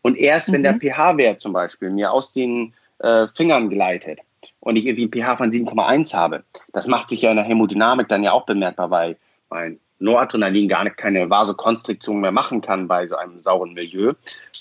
[0.03, 0.53] Und erst mhm.
[0.55, 0.81] wenn der mhm.
[0.81, 4.21] pH-Wert zum Beispiel mir aus den äh, Fingern gleitet,
[4.61, 8.09] und ich irgendwie ein pH von 7,1 habe, das macht sich ja in der Hämodynamik
[8.09, 9.17] dann ja auch bemerkbar, weil
[9.51, 14.15] mein Noradrenalin gar nicht keine Vasokonstriktion mehr machen kann bei so einem sauren Milieu,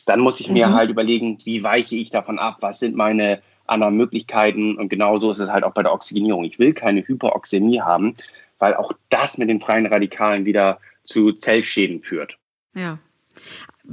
[0.05, 0.73] dann muss ich mir mhm.
[0.73, 5.39] halt überlegen, wie weiche ich davon ab, was sind meine anderen Möglichkeiten und genauso ist
[5.39, 6.43] es halt auch bei der Oxygenierung.
[6.43, 8.15] Ich will keine Hyperoxämie haben,
[8.59, 12.37] weil auch das mit den freien Radikalen wieder zu Zellschäden führt.
[12.73, 12.99] Ja.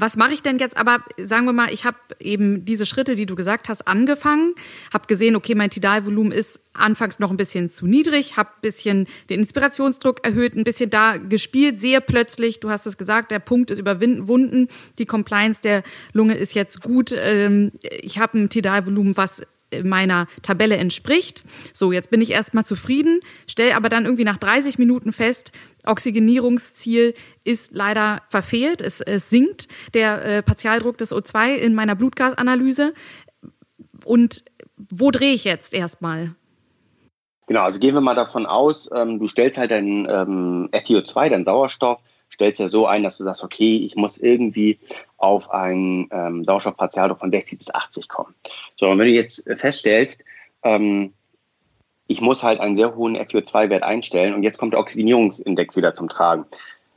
[0.00, 0.76] Was mache ich denn jetzt?
[0.76, 4.54] Aber sagen wir mal, ich habe eben diese Schritte, die du gesagt hast, angefangen,
[4.92, 9.08] habe gesehen, okay, mein Tidalvolumen ist anfangs noch ein bisschen zu niedrig, habe ein bisschen
[9.28, 13.72] den Inspirationsdruck erhöht, ein bisschen da gespielt, sehe plötzlich, du hast es gesagt, der Punkt
[13.72, 15.82] ist überwunden, die Compliance der
[16.12, 19.42] Lunge ist jetzt gut, ähm, ich habe ein Tidalvolumen, was
[19.82, 21.44] meiner Tabelle entspricht.
[21.72, 25.52] So, jetzt bin ich erstmal zufrieden, stelle aber dann irgendwie nach 30 Minuten fest,
[25.88, 28.82] Oxygenierungsziel ist leider verfehlt.
[28.82, 32.94] Es, es sinkt der äh, Partialdruck des O2 in meiner Blutgasanalyse.
[34.04, 34.44] Und
[34.76, 36.34] wo drehe ich jetzt erstmal?
[37.46, 41.46] Genau, also gehen wir mal davon aus, ähm, du stellst halt deinen ähm, FiO2, deinen
[41.46, 41.98] Sauerstoff,
[42.30, 44.78] stellst ja so ein, dass du sagst, okay, ich muss irgendwie
[45.16, 48.34] auf einen ähm, Sauerstoffpartialdruck von 60 bis 80 kommen.
[48.76, 50.22] So, und wenn du jetzt feststellst,
[50.62, 51.14] ähm,
[52.08, 56.08] ich muss halt einen sehr hohen FiO2-Wert einstellen und jetzt kommt der Oxygenierungsindex wieder zum
[56.08, 56.46] Tragen.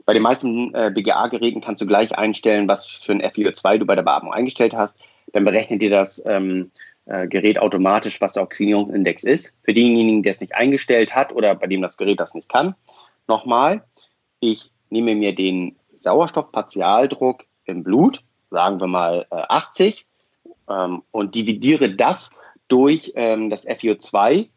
[0.04, 3.94] Bei den meisten äh, BGA-Geräten kannst du gleich einstellen, was für ein FiO2 du bei
[3.94, 4.98] der Beatmung eingestellt hast.
[5.32, 6.72] Dann berechnet dir das ähm,
[7.06, 9.54] äh, Gerät automatisch, was der Oxygenierungsindex ist.
[9.62, 12.74] Für denjenigen, der es nicht eingestellt hat oder bei dem das Gerät das nicht kann,
[13.28, 13.84] nochmal,
[14.40, 20.06] ich nehme mir den Sauerstoffpartialdruck im Blut, sagen wir mal äh, 80,
[20.68, 22.30] ähm, und dividiere das
[22.68, 24.48] durch ähm, das FiO2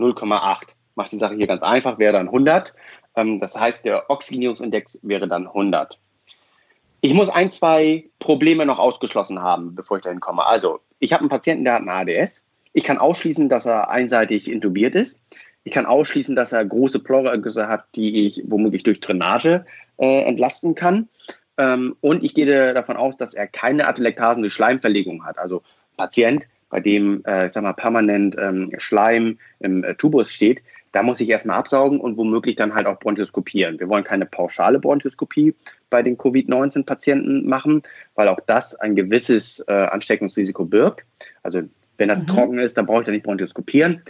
[0.00, 0.74] 0,8.
[0.94, 2.74] Macht die Sache hier ganz einfach, wäre dann 100.
[3.16, 5.98] Ähm, das heißt, der Oxygenierungsindex wäre dann 100.
[7.02, 10.44] Ich muss ein, zwei Probleme noch ausgeschlossen haben, bevor ich dahin komme.
[10.44, 12.42] Also, ich habe einen Patienten, der hat eine ADS.
[12.72, 15.18] Ich kann ausschließen, dass er einseitig intubiert ist.
[15.64, 19.64] Ich kann ausschließen, dass er große Pleureergüsse hat, die ich womöglich durch Drainage
[19.98, 21.08] äh, entlasten kann.
[21.58, 25.38] Ähm, und ich gehe davon aus, dass er keine atelektasende Schleimverlegung hat.
[25.38, 25.62] Also
[25.96, 31.02] Patient, bei dem, äh, ich sag mal, permanent ähm, Schleim im äh, Tubus steht, da
[31.02, 33.78] muss ich erstmal absaugen und womöglich dann halt auch bronchoskopieren.
[33.78, 35.54] Wir wollen keine pauschale Bronchoskopie
[35.88, 37.82] bei den Covid-19-Patienten machen,
[38.14, 41.04] weil auch das ein gewisses äh, Ansteckungsrisiko birgt.
[41.42, 41.62] Also
[41.98, 42.28] wenn das mhm.
[42.28, 44.02] trocken ist, dann brauche ich da nicht bronchoskopieren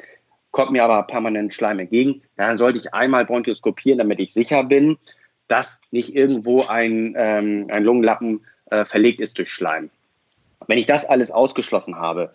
[0.51, 4.65] kommt mir aber permanent Schleim entgegen, ja, dann sollte ich einmal bronchoskopieren, damit ich sicher
[4.65, 4.99] bin,
[5.49, 9.91] dass nicht irgendwo ein, ähm, ein Lungenlappen äh, verlegt ist durch Schleim.
[10.67, 12.33] Wenn ich das alles ausgeschlossen habe,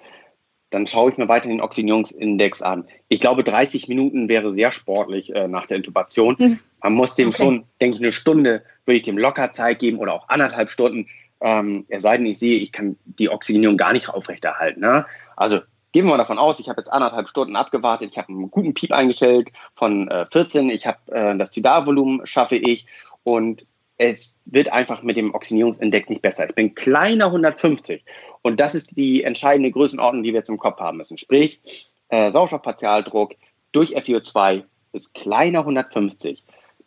[0.72, 2.86] dann schaue ich mir weiter den Oxygenierungsindex an.
[3.08, 6.38] Ich glaube, 30 Minuten wäre sehr sportlich äh, nach der Intubation.
[6.38, 6.60] Hm.
[6.82, 7.38] Man muss dem okay.
[7.38, 11.08] schon, denke ich, eine Stunde würde ich dem locker Zeit geben oder auch anderthalb Stunden.
[11.42, 14.82] Ähm, es sei denn, ich sehe, ich kann die Oxygenierung gar nicht aufrechterhalten.
[14.82, 15.06] Ne?
[15.36, 15.60] Also
[15.92, 18.74] gehen wir mal davon aus, ich habe jetzt anderthalb Stunden abgewartet, ich habe einen guten
[18.74, 22.86] Piep eingestellt von äh, 14, ich habe äh, das Zidalvolumen schaffe ich
[23.24, 23.66] und
[23.97, 26.49] es wird einfach mit dem Oxidierungsindex nicht besser.
[26.49, 28.03] Ich bin kleiner 150
[28.41, 31.17] und das ist die entscheidende Größenordnung, die wir jetzt im Kopf haben müssen.
[31.17, 33.36] Sprich, äh, Sauerstoffpartialdruck
[33.71, 36.43] durch FiO2 ist kleiner 150.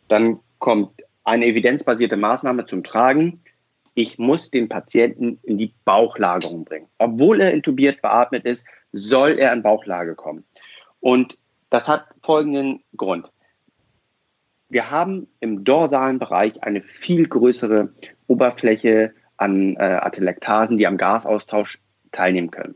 [0.07, 3.41] Dann kommt eine evidenzbasierte Maßnahme zum Tragen.
[3.93, 6.87] Ich muss den Patienten in die Bauchlagerung bringen.
[6.99, 10.43] Obwohl er intubiert beatmet ist, soll er in Bauchlage kommen.
[10.99, 13.29] Und das hat folgenden Grund.
[14.69, 17.89] Wir haben im dorsalen Bereich eine viel größere
[18.27, 21.79] Oberfläche an äh, Atelektasen, die am Gasaustausch
[22.11, 22.75] teilnehmen können.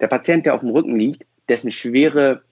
[0.00, 2.42] Der Patient, der auf dem Rücken liegt, dessen schwere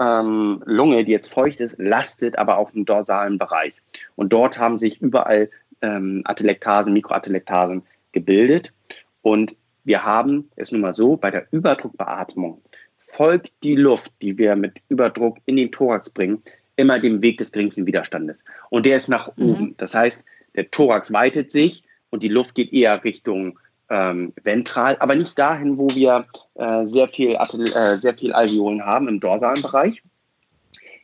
[0.00, 3.74] ähm, Lunge, die jetzt feucht ist, lastet aber auf dem dorsalen Bereich.
[4.16, 5.50] Und dort haben sich überall
[5.82, 8.72] ähm, Atelektasen, Mikroatelektasen gebildet.
[9.20, 12.62] Und wir haben es nun mal so, bei der Überdruckbeatmung
[12.98, 16.42] folgt die Luft, die wir mit Überdruck in den Thorax bringen,
[16.76, 18.44] immer dem Weg des geringsten Widerstandes.
[18.70, 19.50] Und der ist nach mhm.
[19.50, 19.74] oben.
[19.78, 23.58] Das heißt, der Thorax weitet sich und die Luft geht eher Richtung
[23.88, 29.08] ähm, ventral, aber nicht dahin, wo wir äh, sehr, viel, äh, sehr viel Alveolen haben
[29.08, 30.02] im dorsalen Bereich.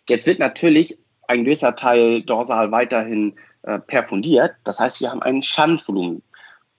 [0.08, 4.52] Jetzt wird natürlich ein gewisser Teil dorsal weiterhin äh, perfundiert.
[4.64, 6.22] Das heißt, wir haben ein Schandvolumen.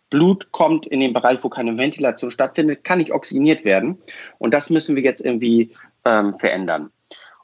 [0.10, 4.00] Blut kommt in den Bereich, wo keine Ventilation stattfindet, kann nicht oxygeniert werden.
[4.40, 5.71] Und das müssen wir jetzt irgendwie
[6.06, 6.90] ähm, verändern.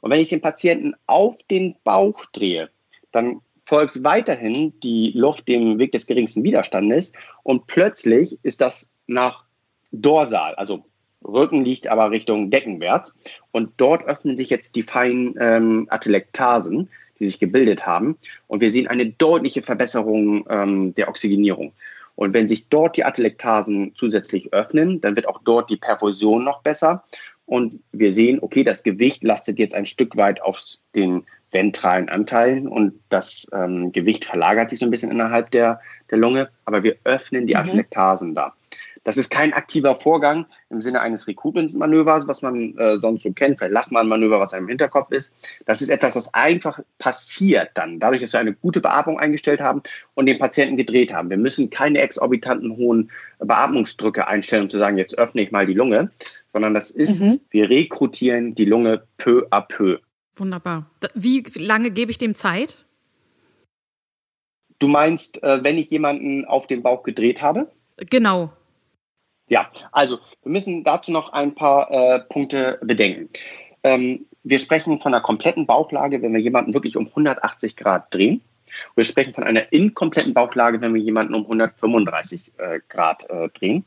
[0.06, 2.70] Und wenn ich den Patienten auf den Bauch drehe,
[3.10, 9.42] dann folgt weiterhin die Luft dem Weg des geringsten Widerstandes und plötzlich ist das nach
[9.90, 10.84] dorsal, also
[11.24, 13.14] Rücken liegt aber Richtung Deckenwärts
[13.50, 16.88] und dort öffnen sich jetzt die feinen ähm, Atelektasen,
[17.18, 21.72] die sich gebildet haben und wir sehen eine deutliche Verbesserung ähm, der Oxygenierung.
[22.14, 26.62] Und wenn sich dort die Atelektasen zusätzlich öffnen, dann wird auch dort die Perfusion noch
[26.62, 27.04] besser.
[27.46, 30.60] Und wir sehen, okay, das Gewicht lastet jetzt ein Stück weit auf
[30.94, 35.80] den ventralen Anteilen und das ähm, Gewicht verlagert sich so ein bisschen innerhalb der,
[36.10, 37.60] der Lunge, aber wir öffnen die mhm.
[37.60, 38.52] Atelektasen da.
[39.06, 43.56] Das ist kein aktiver Vorgang im Sinne eines Recruitment-Manövers, was man äh, sonst so kennt,
[43.56, 45.32] vielleicht Lachmann-Manöver, was einem Hinterkopf ist.
[45.64, 49.80] Das ist etwas, was einfach passiert dann, dadurch, dass wir eine gute Beatmung eingestellt haben
[50.14, 51.30] und den Patienten gedreht haben.
[51.30, 55.74] Wir müssen keine exorbitanten hohen Beatmungsdrücke einstellen, um zu sagen, jetzt öffne ich mal die
[55.74, 56.10] Lunge,
[56.52, 57.38] sondern das ist, mhm.
[57.50, 60.00] wir rekrutieren die Lunge peu à peu.
[60.34, 60.90] Wunderbar.
[61.14, 62.84] Wie lange gebe ich dem Zeit?
[64.80, 67.70] Du meinst, äh, wenn ich jemanden auf den Bauch gedreht habe?
[68.10, 68.50] Genau.
[69.48, 73.28] Ja, also wir müssen dazu noch ein paar äh, Punkte bedenken.
[73.84, 78.40] Ähm, wir sprechen von einer kompletten Bauchlage, wenn wir jemanden wirklich um 180 Grad drehen.
[78.94, 83.84] Wir sprechen von einer inkompletten Bauchlage, wenn wir jemanden um 135 äh, Grad äh, drehen.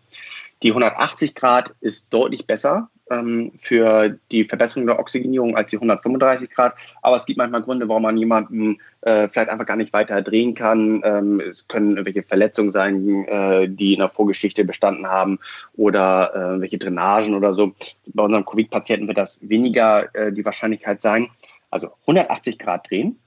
[0.64, 6.50] Die 180 Grad ist deutlich besser ähm, für die Verbesserung der Oxygenierung als die 135
[6.50, 6.76] Grad.
[7.02, 10.54] Aber es gibt manchmal Gründe, warum man jemanden äh, vielleicht einfach gar nicht weiter drehen
[10.54, 11.02] kann.
[11.04, 15.40] Ähm, es können irgendwelche Verletzungen sein, äh, die in der Vorgeschichte bestanden haben
[15.76, 17.74] oder äh, welche Drainagen oder so.
[18.08, 21.28] Bei unseren Covid-Patienten wird das weniger äh, die Wahrscheinlichkeit sein.
[21.72, 23.20] Also 180 Grad drehen.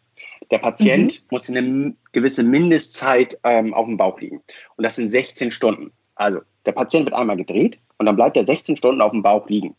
[0.50, 1.26] Der Patient mhm.
[1.30, 4.42] muss eine gewisse Mindestzeit ähm, auf dem Bauch liegen.
[4.76, 5.92] Und das sind 16 Stunden.
[6.14, 9.48] Also der Patient wird einmal gedreht und dann bleibt er 16 Stunden auf dem Bauch
[9.48, 9.76] liegen.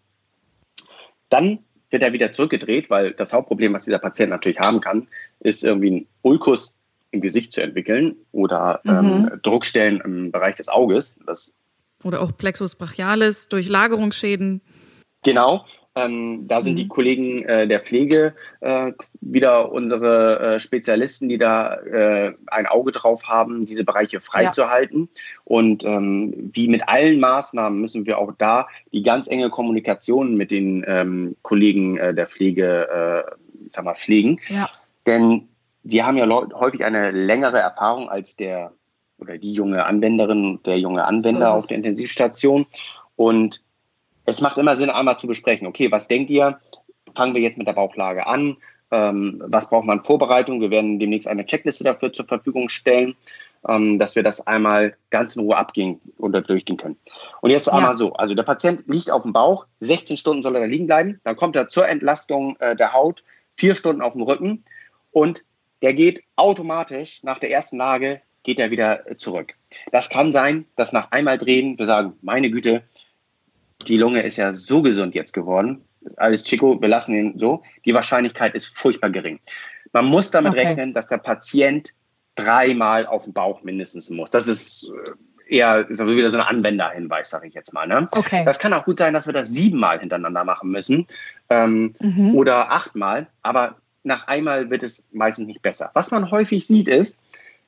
[1.28, 1.60] Dann
[1.90, 5.10] wird er wieder zurückgedreht, weil das Hauptproblem, was dieser Patient natürlich haben kann,
[5.42, 6.72] ist irgendwie ein Ulkus
[7.12, 8.92] im Gesicht zu entwickeln oder mhm.
[8.92, 11.16] ähm, Druckstellen im Bereich des Auges.
[11.26, 11.54] Das
[12.06, 14.62] oder auch Plexus brachialis durch Lagerungsschäden.
[15.24, 15.66] Genau.
[15.96, 16.78] Ähm, da sind mhm.
[16.78, 22.92] die Kollegen äh, der Pflege äh, wieder unsere äh, Spezialisten, die da äh, ein Auge
[22.92, 25.10] drauf haben, diese Bereiche freizuhalten.
[25.14, 25.22] Ja.
[25.46, 30.50] Und ähm, wie mit allen Maßnahmen müssen wir auch da die ganz enge Kommunikation mit
[30.50, 34.40] den ähm, Kollegen äh, der Pflege, äh, ich sag mal, pflegen.
[34.50, 34.70] Ja.
[35.06, 35.48] Denn
[35.84, 38.72] die haben ja häufig eine längere Erfahrung als der
[39.20, 42.66] oder die junge Anwenderin, der junge Anwender so auf der Intensivstation.
[43.16, 43.62] Und
[44.26, 46.60] es macht immer Sinn, einmal zu besprechen, okay, was denkt ihr?
[47.16, 48.58] Fangen wir jetzt mit der Bauchlage an.
[48.92, 50.62] Ähm, was braucht man Vorbereitung?
[50.62, 53.16] Wir werden demnächst eine Checkliste dafür zur Verfügung stellen,
[53.68, 56.98] ähm, dass wir das einmal ganz in Ruhe abgehen oder durchgehen können.
[57.42, 57.74] Und jetzt ja.
[57.74, 60.88] einmal so, also der Patient liegt auf dem Bauch, 16 Stunden soll er da liegen
[60.88, 63.24] bleiben, dann kommt er zur Entlastung äh, der Haut,
[63.56, 64.64] vier Stunden auf dem Rücken
[65.12, 65.44] und
[65.82, 69.54] der geht automatisch nach der ersten Lage, geht er wieder zurück.
[69.92, 72.84] Das kann sein, dass nach einmal drehen wir sagen, meine Güte,
[73.84, 75.84] die Lunge ist ja so gesund jetzt geworden.
[76.18, 77.64] Alles Chico, wir lassen ihn so.
[77.86, 79.40] Die Wahrscheinlichkeit ist furchtbar gering.
[79.94, 80.68] Man muss damit okay.
[80.68, 81.94] rechnen, dass der Patient
[82.36, 84.30] dreimal auf den Bauch mindestens muss.
[84.32, 85.12] Das ist äh,
[85.58, 87.88] eher ist wieder so ein Anwenderhinweis, sage ich jetzt mal.
[87.88, 88.08] Ne?
[88.12, 88.44] Okay.
[88.46, 91.06] Das kann auch gut sein, dass wir das siebenmal hintereinander machen müssen
[91.50, 92.36] ähm, mhm.
[92.36, 95.92] oder achtmal, aber nach einmal wird es meistens nicht besser.
[95.94, 97.18] Was man häufig sieht, ist,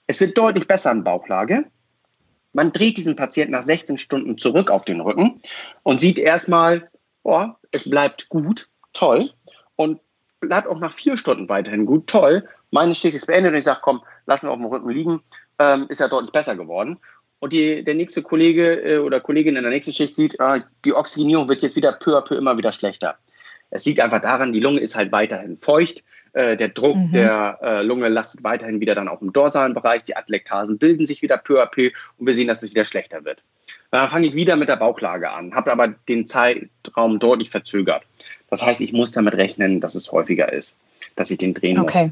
[0.08, 1.66] es wird deutlich besser in Bauchlage,
[2.56, 5.42] man dreht diesen Patienten nach 16 Stunden zurück auf den Rücken
[5.84, 6.90] und sieht erstmal,
[7.24, 9.30] oh, es bleibt gut, toll.
[9.76, 10.00] Und
[10.40, 12.48] bleibt auch nach vier Stunden weiterhin gut, toll.
[12.72, 15.22] Meine Schicht ist beendet und ich sage, komm, lassen wir auf dem Rücken liegen.
[15.60, 16.98] Ähm, ist ja deutlich besser geworden.
[17.40, 20.94] Und die, der nächste Kollege äh, oder Kollegin in der nächsten Schicht sieht, äh, die
[20.94, 23.18] Oxygenierung wird jetzt wieder peu à peu immer wieder schlechter.
[23.76, 26.04] Es liegt einfach daran, die Lunge ist halt weiterhin feucht.
[26.34, 27.12] Äh, der Druck mhm.
[27.12, 30.04] der äh, Lunge lastet weiterhin wieder dann auf dem dorsalen Bereich.
[30.04, 33.24] Die Atelektasen bilden sich wieder peu à peu und wir sehen, dass es wieder schlechter
[33.24, 33.42] wird.
[33.92, 38.04] Dann fange ich wieder mit der Bauchlage an, habe aber den Zeitraum deutlich verzögert.
[38.50, 40.76] Das heißt, ich muss damit rechnen, dass es häufiger ist,
[41.16, 42.06] dass ich den drehen okay.
[42.06, 42.12] muss.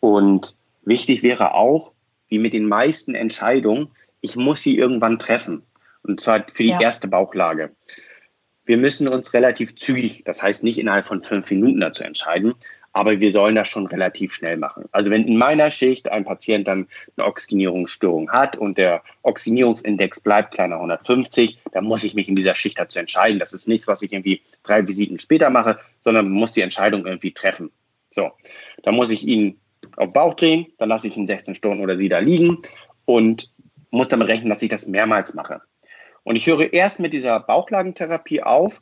[0.00, 1.92] Und wichtig wäre auch,
[2.28, 3.88] wie mit den meisten Entscheidungen,
[4.20, 5.62] ich muss sie irgendwann treffen.
[6.02, 6.80] Und zwar für die ja.
[6.80, 7.70] erste Bauchlage.
[8.70, 12.54] Wir müssen uns relativ zügig, das heißt nicht innerhalb von fünf Minuten dazu entscheiden,
[12.92, 14.84] aber wir sollen das schon relativ schnell machen.
[14.92, 20.54] Also wenn in meiner Schicht ein Patient dann eine Oxygenierungsstörung hat und der Oxygenierungsindex bleibt
[20.54, 23.40] kleiner 150, dann muss ich mich in dieser Schicht dazu entscheiden.
[23.40, 27.32] Das ist nichts, was ich irgendwie drei Visiten später mache, sondern muss die Entscheidung irgendwie
[27.32, 27.72] treffen.
[28.12, 28.30] So,
[28.84, 29.58] dann muss ich ihn
[29.96, 32.58] auf den Bauch drehen, dann lasse ich ihn 16 Stunden oder sie da liegen
[33.04, 33.52] und
[33.90, 35.60] muss damit rechnen, dass ich das mehrmals mache.
[36.30, 38.80] Und ich höre erst mit dieser Bauchlagentherapie auf,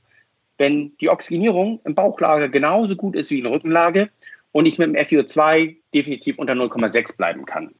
[0.59, 4.11] wenn die Oxygenierung im Bauchlage genauso gut ist wie in der Rückenlage
[4.53, 7.70] und ich mit dem FiO2 definitiv unter 0,6 bleiben kann.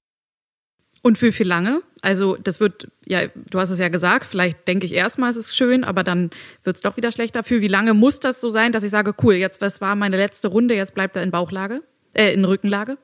[1.03, 1.83] Und für wie lange?
[2.01, 5.55] Also das wird, ja, du hast es ja gesagt, vielleicht denke ich erstmal, es ist
[5.55, 6.31] schön, aber dann
[6.63, 7.45] wird es doch wieder schlechter.
[7.45, 10.17] Für wie lange muss das so sein, dass ich sage, cool, jetzt was war meine
[10.17, 11.83] letzte Runde, jetzt bleibt er in Bauchlage,
[12.15, 12.97] äh, in Rückenlage?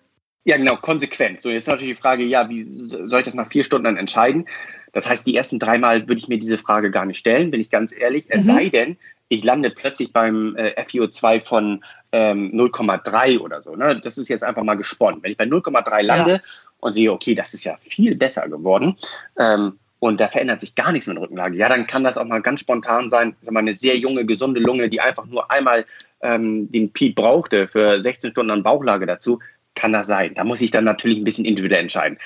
[0.44, 1.42] Ja, genau, konsequent.
[1.42, 4.46] So, jetzt natürlich die Frage, ja, wie soll ich das nach vier Stunden dann entscheiden?
[4.94, 7.68] Das heißt, die ersten dreimal würde ich mir diese Frage gar nicht stellen, bin ich
[7.68, 8.26] ganz ehrlich.
[8.28, 8.52] Es mhm.
[8.52, 8.96] sei denn,
[9.28, 13.74] ich lande plötzlich beim äh, FiO2 von ähm, 0,3 oder so.
[13.74, 14.00] Ne?
[14.02, 15.22] Das ist jetzt einfach mal gesponnen.
[15.22, 16.40] Wenn ich bei 0,3 lande ja.
[16.78, 18.96] und sehe, okay, das ist ja viel besser geworden
[19.38, 22.26] ähm, und da verändert sich gar nichts mit der Rückenlage, ja, dann kann das auch
[22.26, 25.86] mal ganz spontan sein, mal eine sehr junge, gesunde Lunge, die einfach nur einmal
[26.20, 29.40] ähm, den Piep brauchte für 16 Stunden an Bauchlage dazu,
[29.74, 30.34] kann das sein.
[30.34, 32.18] Da muss ich dann natürlich ein bisschen individuell entscheiden.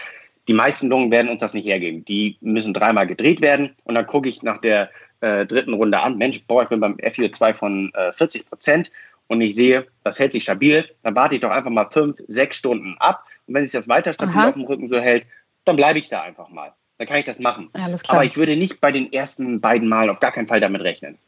[0.49, 2.05] Die meisten Lungen werden uns das nicht hergeben.
[2.07, 4.91] Die müssen dreimal gedreht werden und dann gucke ich nach der
[5.21, 6.17] äh, dritten Runde an.
[6.17, 8.91] Mensch, boah, ich bin beim FIO2 von äh, 40 Prozent
[9.27, 10.89] und ich sehe, das hält sich stabil.
[11.03, 13.25] Dann warte ich doch einfach mal fünf, sechs Stunden ab.
[13.47, 14.49] Und wenn sich das weiter stabil Aha.
[14.49, 15.27] auf dem Rücken so hält,
[15.65, 16.73] dann bleibe ich da einfach mal.
[16.97, 17.71] Dann kann ich das machen.
[18.09, 21.19] Aber ich würde nicht bei den ersten beiden Malen auf gar keinen Fall damit rechnen.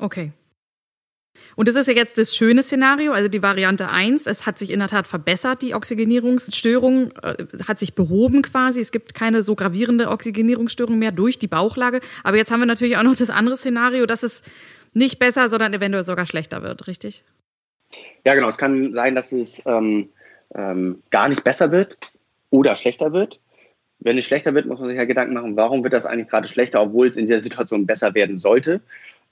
[0.00, 0.32] Okay.
[1.56, 4.26] Und das ist ja jetzt das schöne Szenario, also die Variante 1.
[4.26, 8.80] Es hat sich in der Tat verbessert, die Oxygenierungsstörung äh, hat sich behoben quasi.
[8.80, 12.00] Es gibt keine so gravierende Oxygenierungsstörung mehr durch die Bauchlage.
[12.24, 14.42] Aber jetzt haben wir natürlich auch noch das andere Szenario, dass es
[14.92, 17.24] nicht besser, sondern eventuell sogar schlechter wird, richtig?
[18.24, 18.48] Ja, genau.
[18.48, 20.08] Es kann sein, dass es ähm,
[20.54, 21.96] ähm, gar nicht besser wird
[22.50, 23.38] oder schlechter wird.
[24.00, 26.48] Wenn es schlechter wird, muss man sich ja Gedanken machen, warum wird das eigentlich gerade
[26.48, 28.80] schlechter, obwohl es in dieser Situation besser werden sollte.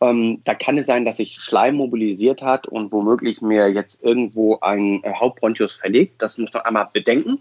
[0.01, 4.59] Ähm, da kann es sein, dass sich Schleim mobilisiert hat und womöglich mir jetzt irgendwo
[4.61, 6.21] ein äh, Hauptbronchus verlegt.
[6.21, 7.39] Das muss man einmal bedenken,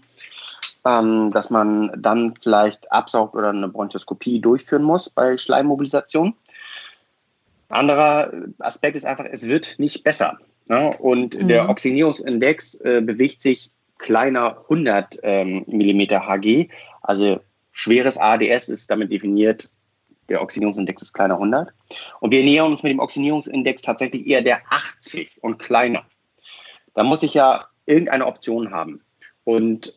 [0.86, 6.34] ähm, dass man dann vielleicht absaugt oder eine Bronchoskopie durchführen muss bei Schleimmobilisation.
[7.68, 10.38] Anderer Aspekt ist einfach, es wird nicht besser.
[10.68, 10.96] Ne?
[10.98, 11.48] Und mhm.
[11.48, 16.68] der Oxygenierungsindex äh, bewegt sich kleiner 100 ähm, mm Hg.
[17.02, 17.40] Also
[17.72, 19.70] schweres ADS ist damit definiert
[20.28, 21.72] der Oxidierungsindex ist kleiner 100.
[22.20, 26.04] Und wir nähern uns mit dem Oxidierungsindex tatsächlich eher der 80 und kleiner.
[26.94, 29.00] Da muss ich ja irgendeine Option haben.
[29.44, 29.92] Und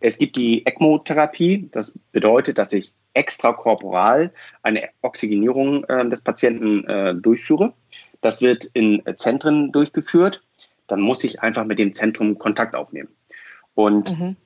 [0.00, 1.68] es gibt die ECMO-Therapie.
[1.72, 7.72] Das bedeutet, dass ich extrakorporal eine Oxygenierung äh, des Patienten äh, durchführe.
[8.20, 10.42] Das wird in Zentren durchgeführt.
[10.86, 13.08] Dann muss ich einfach mit dem Zentrum Kontakt aufnehmen.
[13.74, 14.36] Und mhm.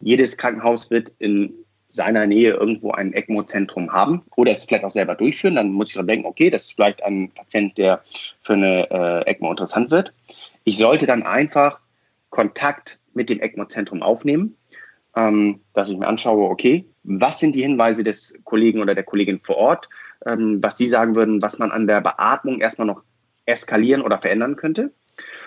[0.00, 1.52] jedes Krankenhaus wird in
[1.90, 5.56] seiner Nähe irgendwo ein ECMO-Zentrum haben oder es vielleicht auch selber durchführen.
[5.56, 8.02] Dann muss ich so denken, okay, das ist vielleicht ein Patient, der
[8.40, 10.12] für eine äh, ECMO interessant wird.
[10.64, 11.80] Ich sollte dann einfach
[12.30, 14.56] Kontakt mit dem ECMO-Zentrum aufnehmen,
[15.16, 19.40] ähm, dass ich mir anschaue, okay, was sind die Hinweise des Kollegen oder der Kollegin
[19.40, 19.88] vor Ort,
[20.26, 23.02] ähm, was sie sagen würden, was man an der Beatmung erstmal noch
[23.46, 24.92] eskalieren oder verändern könnte.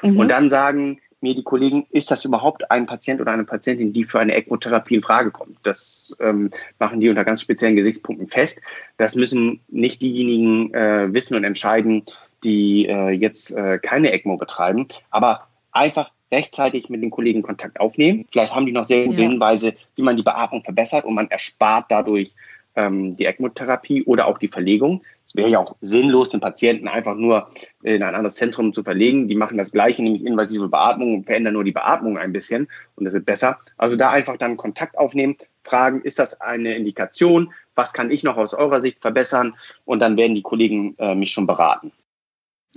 [0.02, 0.18] Mhm.
[0.18, 4.04] Und dann sagen, mir die Kollegen, ist das überhaupt ein Patient oder eine Patientin, die
[4.04, 5.58] für eine ECMO-Therapie in Frage kommt?
[5.64, 8.62] Das ähm, machen die unter ganz speziellen Gesichtspunkten fest.
[8.98, 12.04] Das müssen nicht diejenigen äh, wissen und entscheiden,
[12.44, 18.26] die äh, jetzt äh, keine ECMO betreiben, aber einfach rechtzeitig mit den Kollegen Kontakt aufnehmen.
[18.30, 19.30] Vielleicht haben die noch sehr gute ja.
[19.30, 22.34] Hinweise, wie man die Beatmung verbessert und man erspart dadurch
[22.76, 25.04] ähm, die ECMO-Therapie oder auch die Verlegung.
[25.26, 27.50] Es wäre ja auch sinnlos, den Patienten einfach nur
[27.82, 29.28] in ein anderes Zentrum zu verlegen.
[29.28, 33.06] Die machen das Gleiche, nämlich invasive Beatmung und verändern nur die Beatmung ein bisschen und
[33.06, 33.60] das wird besser.
[33.78, 37.54] Also da einfach dann Kontakt aufnehmen, fragen, ist das eine Indikation?
[37.76, 39.56] Was kann ich noch aus eurer Sicht verbessern?
[39.86, 41.92] Und dann werden die Kollegen äh, mich schon beraten.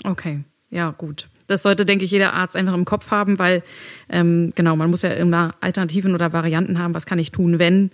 [0.04, 0.40] Okay,
[0.70, 1.28] ja, gut.
[1.48, 3.62] Das sollte, denke ich, jeder Arzt einfach im Kopf haben, weil,
[4.08, 6.94] ähm, genau, man muss ja immer Alternativen oder Varianten haben.
[6.94, 7.90] Was kann ich tun, wenn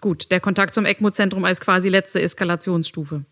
[0.00, 3.24] Gut, der Kontakt zum ECMO-Zentrum als quasi letzte Eskalationsstufe.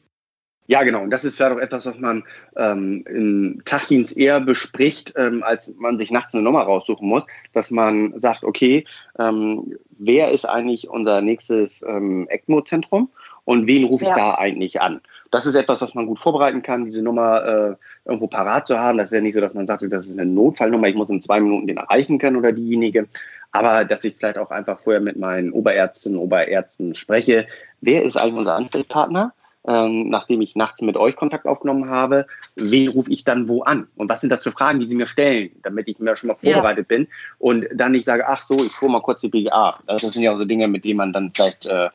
[0.67, 1.03] Ja, genau.
[1.03, 2.25] Und das ist vielleicht auch etwas, was man
[2.57, 7.71] ähm, im Tagdienst eher bespricht, ähm, als man sich nachts eine Nummer raussuchen muss, dass
[7.71, 8.87] man sagt, okay,
[9.19, 13.11] ähm, wer ist eigentlich unser nächstes ähm, ECMO-Zentrum
[13.45, 14.17] und wen rufe ich ja.
[14.17, 15.01] da eigentlich an?
[15.31, 17.75] Das ist etwas, was man gut vorbereiten kann, diese Nummer äh,
[18.05, 18.99] irgendwo parat zu haben.
[18.99, 21.21] Das ist ja nicht so, dass man sagt, das ist eine Notfallnummer, ich muss in
[21.21, 23.09] zwei Minuten den erreichen können oder diejenige,
[23.53, 27.47] aber dass ich vielleicht auch einfach vorher mit meinen Oberärztinnen und Oberärzten spreche.
[27.81, 29.33] Wer ist eigentlich unser Ansprechpartner?
[29.67, 33.87] Ähm, nachdem ich nachts mit euch Kontakt aufgenommen habe, wen rufe ich dann wo an?
[33.97, 36.37] Und was sind das für Fragen, die sie mir stellen, damit ich mir schon mal
[36.37, 36.97] vorbereitet ja.
[36.97, 39.79] bin und dann nicht sage, ach so, ich hole mal kurz die BGA.
[39.87, 41.89] Das sind ja auch so Dinge, mit denen man dann vielleicht äh,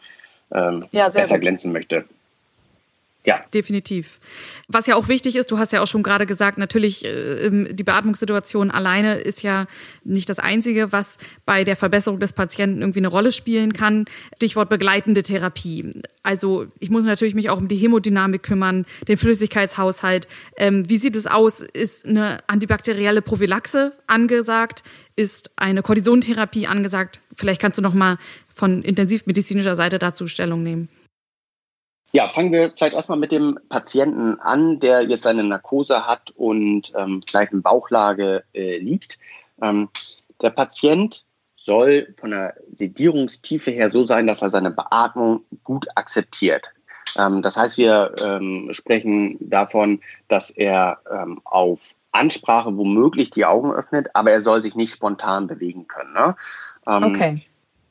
[0.52, 1.41] ähm, ja, besser gut.
[1.41, 2.06] glänzen möchte.
[3.26, 3.41] Ja.
[3.54, 4.18] Definitiv.
[4.70, 7.84] Was ja auch wichtig ist, du hast ja auch schon gerade gesagt, natürlich, äh, die
[7.84, 9.68] Beatmungssituation alleine ist ja
[10.06, 14.06] nicht das Einzige, was bei der Verbesserung des Patienten irgendwie eine Rolle spielen kann.
[14.38, 15.91] Stichwort begleitende Therapie.
[16.24, 20.28] Also ich muss natürlich mich auch um die Hämodynamik kümmern, den Flüssigkeitshaushalt.
[20.58, 21.60] Ähm, wie sieht es aus?
[21.62, 24.82] Ist eine antibakterielle Prophylaxe angesagt?
[25.18, 27.20] Ist eine Kortisontherapie angesagt?
[27.36, 28.18] Vielleicht kannst du noch mal
[28.60, 30.89] von intensivmedizinischer Seite dazu Stellung nehmen.
[32.12, 36.91] Ja, fangen wir vielleicht erstmal mit dem Patienten an, der jetzt seine Narkose hat und
[36.95, 39.20] ähm, vielleicht in Bauchlage äh, liegt.
[39.62, 39.89] Ähm,
[40.41, 41.24] der Patient
[41.55, 46.72] soll von der Sedierungstiefe her so sein, dass er seine Beatmung gut akzeptiert.
[47.18, 53.72] Ähm, das heißt, wir ähm, sprechen davon, dass er ähm, auf Ansprache womöglich die Augen
[53.72, 56.14] öffnet, aber er soll sich nicht spontan bewegen können.
[56.14, 56.36] Ne?
[56.88, 57.45] Ähm, okay.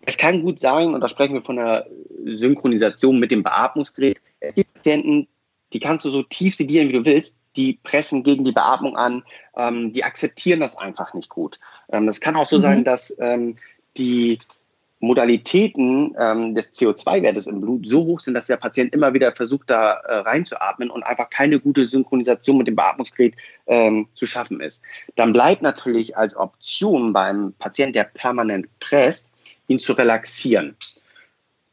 [0.08, 1.86] Es kann gut sein, und da sprechen wir von der
[2.24, 4.18] Synchronisation mit dem Beatmungsgerät.
[4.40, 5.28] Es gibt Patienten,
[5.74, 9.22] die kannst du so tief sedieren, wie du willst, die pressen gegen die Beatmung an,
[9.54, 11.60] ähm, die akzeptieren das einfach nicht gut.
[11.92, 12.60] Ähm, das kann auch so mhm.
[12.62, 13.56] sein, dass ähm,
[13.98, 14.38] die
[15.00, 19.68] Modalitäten ähm, des CO2-Wertes im Blut so hoch sind, dass der Patient immer wieder versucht,
[19.68, 23.34] da äh, reinzuatmen und einfach keine gute Synchronisation mit dem Beatmungsgerät
[23.66, 24.82] ähm, zu schaffen ist.
[25.16, 29.28] Dann bleibt natürlich als Option beim Patienten, der permanent presst,
[29.68, 30.76] ihn zu relaxieren,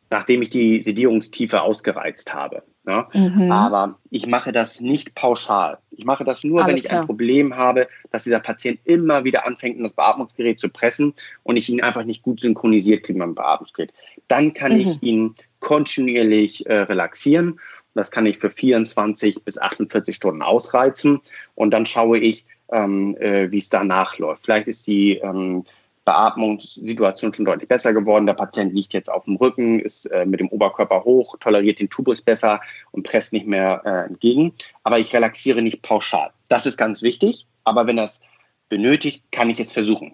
[0.10, 2.64] nachdem ich die Sedierungstiefe ausgereizt habe.
[2.86, 3.10] Ja?
[3.14, 3.52] Mhm.
[3.52, 5.80] Aber ich mache das nicht pauschal.
[5.92, 7.02] Ich mache das nur, Alles wenn ich klar.
[7.02, 11.58] ein Problem habe, dass dieser Patient immer wieder anfängt, in das Beatmungsgerät zu pressen und
[11.58, 13.94] ich ihn einfach nicht gut synchronisiert kriege mit dem Beatmungsgerät.
[14.28, 14.80] Dann kann mhm.
[14.80, 17.60] ich ihn kontinuierlich äh, relaxieren.
[17.96, 21.22] Das kann ich für 24 bis 48 Stunden ausreizen
[21.56, 24.44] und dann schaue ich, ähm, äh, wie es danach läuft.
[24.44, 25.64] Vielleicht ist die ähm,
[26.06, 28.28] Beatmungssituation schon deutlich besser geworden.
[28.28, 31.90] Der Patient liegt jetzt auf dem Rücken, ist äh, mit dem Oberkörper hoch, toleriert den
[31.90, 34.54] Tubus besser und presst nicht mehr äh, entgegen.
[34.84, 36.32] Aber ich relaxiere nicht pauschal.
[36.48, 37.48] Das ist ganz wichtig.
[37.64, 38.22] Aber wenn das
[38.70, 40.14] benötigt, kann ich es versuchen.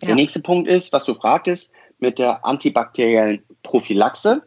[0.00, 0.06] Ja.
[0.06, 4.42] Der nächste Punkt ist, was du fragtest, mit der antibakteriellen Prophylaxe.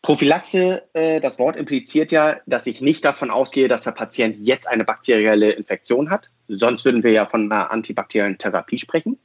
[0.00, 4.66] Prophylaxe, äh, das Wort impliziert ja, dass ich nicht davon ausgehe, dass der Patient jetzt
[4.66, 6.30] eine bakterielle Infektion hat.
[6.48, 9.18] Sonst würden wir ja von einer antibakteriellen Therapie sprechen.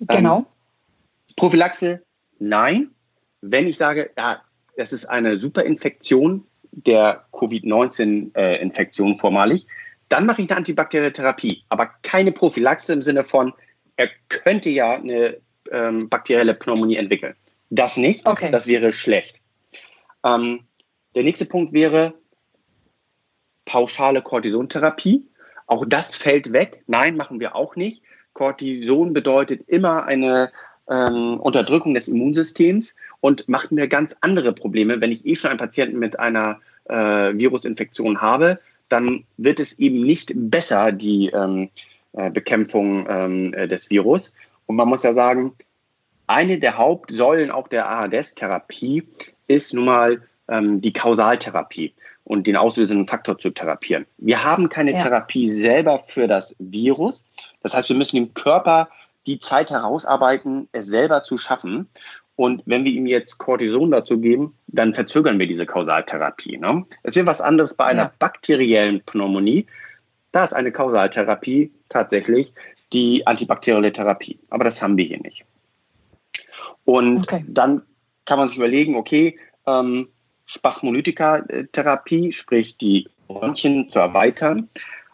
[0.00, 0.38] Genau.
[0.38, 0.46] Ähm,
[1.36, 2.02] Prophylaxe,
[2.38, 2.90] nein.
[3.40, 4.42] Wenn ich sage, ja,
[4.76, 9.66] es ist eine Superinfektion der Covid-19-Infektion äh, vormalig,
[10.08, 13.52] dann mache ich eine antibakterielle Therapie, aber keine Prophylaxe im Sinne von,
[13.96, 15.38] er könnte ja eine
[15.70, 17.34] ähm, bakterielle Pneumonie entwickeln.
[17.70, 18.50] Das nicht, okay.
[18.50, 19.40] das wäre schlecht.
[20.24, 20.60] Ähm,
[21.14, 22.14] der nächste Punkt wäre
[23.64, 25.26] pauschale Cortisontherapie.
[25.68, 26.82] Auch das fällt weg.
[26.86, 28.02] Nein, machen wir auch nicht.
[28.32, 30.50] Cortison bedeutet immer eine
[30.90, 35.00] ähm, Unterdrückung des Immunsystems und macht mir ganz andere Probleme.
[35.00, 36.94] Wenn ich eh schon einen Patienten mit einer äh,
[37.36, 38.58] Virusinfektion habe,
[38.88, 41.68] dann wird es eben nicht besser, die ähm,
[42.14, 44.32] äh, Bekämpfung ähm, äh, des Virus.
[44.66, 45.52] Und man muss ja sagen,
[46.26, 49.02] eine der Hauptsäulen auch der ARDS-Therapie
[49.46, 51.94] ist nun mal ähm, die Kausaltherapie
[52.24, 54.06] und den auslösenden Faktor zu therapieren.
[54.18, 54.98] Wir haben keine ja.
[54.98, 57.24] Therapie selber für das Virus.
[57.62, 58.88] Das heißt, wir müssen dem Körper
[59.26, 61.88] die Zeit herausarbeiten, es selber zu schaffen.
[62.36, 66.58] Und wenn wir ihm jetzt Cortison dazu geben, dann verzögern wir diese Kausaltherapie.
[66.58, 66.84] Ne?
[67.02, 68.12] Es wäre was anderes bei einer ja.
[68.18, 69.66] bakteriellen Pneumonie.
[70.32, 72.52] Da ist eine Kausaltherapie tatsächlich
[72.92, 74.38] die antibakterielle Therapie.
[74.50, 75.44] Aber das haben wir hier nicht.
[76.84, 77.44] Und okay.
[77.48, 77.82] dann
[78.24, 80.08] kann man sich überlegen, okay, ähm,
[80.48, 84.68] Spasmolytika-Therapie, sprich die Bronchien zu erweitern.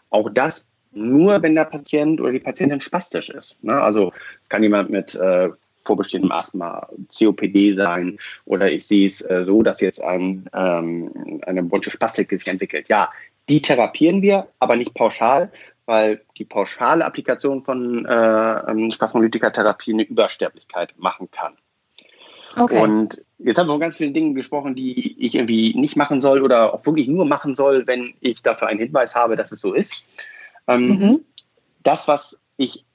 [0.09, 3.61] Auch das nur, wenn der Patient oder die Patientin spastisch ist.
[3.63, 3.79] Ne?
[3.79, 5.49] Also es kann jemand mit äh,
[5.83, 11.63] vorbestehendem Asthma, COPD sein oder ich sehe es äh, so, dass jetzt ein, ähm, eine
[11.63, 12.87] Bronchospastik sich entwickelt.
[12.87, 13.11] Ja,
[13.49, 15.51] die therapieren wir, aber nicht pauschal,
[15.85, 21.53] weil die pauschale Applikation von äh, ähm, Spasmolytika-Therapie eine Übersterblichkeit machen kann.
[22.57, 22.81] Okay.
[22.81, 26.41] Und jetzt haben wir von ganz vielen Dingen gesprochen, die ich irgendwie nicht machen soll
[26.41, 29.73] oder auch wirklich nur machen soll, wenn ich dafür einen Hinweis habe, dass es so
[29.73, 30.05] ist.
[30.67, 31.19] Ähm, mhm.
[31.83, 32.85] Das, was ich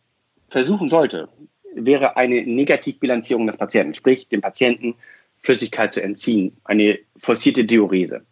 [0.49, 1.28] versuchen sollte,
[1.74, 4.95] wäre eine Negativbilanzierung des Patienten, sprich dem Patienten
[5.43, 8.22] Flüssigkeit zu entziehen, eine forcierte Diurese.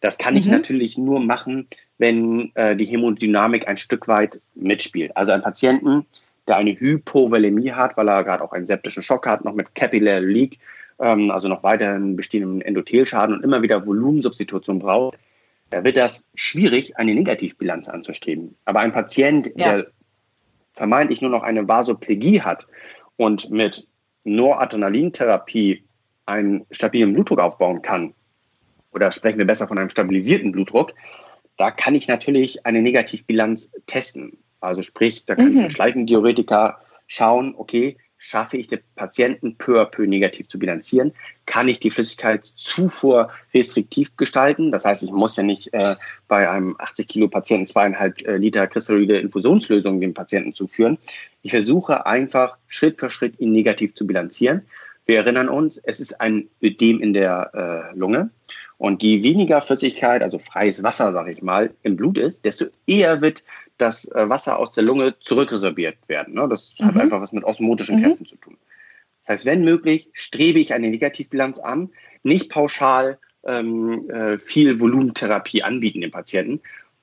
[0.00, 0.40] Das kann mhm.
[0.40, 1.66] ich natürlich nur machen,
[1.98, 5.16] wenn äh, die Hämodynamik ein Stück weit mitspielt.
[5.16, 6.04] Also ein Patienten,
[6.46, 10.26] der eine Hypovolemie hat, weil er gerade auch einen septischen Schock hat, noch mit Capillary
[10.26, 10.58] Leak,
[10.98, 15.18] ähm, also noch weiterhin bestehenden Endothelschaden und immer wieder Volumensubstitution braucht,
[15.70, 18.54] da wird das schwierig, eine Negativbilanz anzustreben.
[18.64, 19.76] Aber ein Patient, ja.
[19.76, 19.86] der
[20.72, 22.66] vermeintlich nur noch eine Vasoplegie hat
[23.16, 23.86] und mit
[24.24, 25.84] Noradrenalintherapie
[26.26, 28.14] einen stabilen Blutdruck aufbauen kann,
[28.92, 30.94] oder sprechen wir besser von einem stabilisierten Blutdruck,
[31.56, 34.38] da kann ich natürlich eine Negativbilanz testen.
[34.60, 35.56] Also sprich, da kann mhm.
[35.56, 37.96] ich mit Schleifendiuretika schauen, okay,
[38.26, 41.12] schaffe ich den Patienten peu à peu negativ zu bilanzieren?
[41.44, 44.72] Kann ich die Flüssigkeitszufuhr restriktiv gestalten?
[44.72, 45.94] Das heißt, ich muss ja nicht äh,
[46.26, 50.96] bei einem 80 Kilo Patienten zweieinhalb äh, Liter kristalloide Infusionslösung dem Patienten zuführen.
[51.42, 54.62] Ich versuche einfach Schritt für Schritt ihn negativ zu bilanzieren.
[55.04, 57.50] Wir erinnern uns, es ist ein Ödem in der
[57.92, 58.30] äh, Lunge.
[58.78, 63.20] Und je weniger Flüssigkeit, also freies Wasser, sage ich mal, im Blut ist, desto eher
[63.20, 63.44] wird
[63.78, 66.34] das äh, Wasser aus der Lunge zurückresorbiert werden.
[66.34, 66.48] Ne?
[66.48, 66.86] Das mhm.
[66.86, 68.04] hat einfach was mit osmotischen mhm.
[68.04, 68.56] Kräften zu tun.
[69.22, 71.90] Das heißt, wenn möglich, strebe ich eine Negativbilanz an,
[72.22, 76.60] nicht pauschal ähm, äh, viel Volumentherapie anbieten dem Patienten.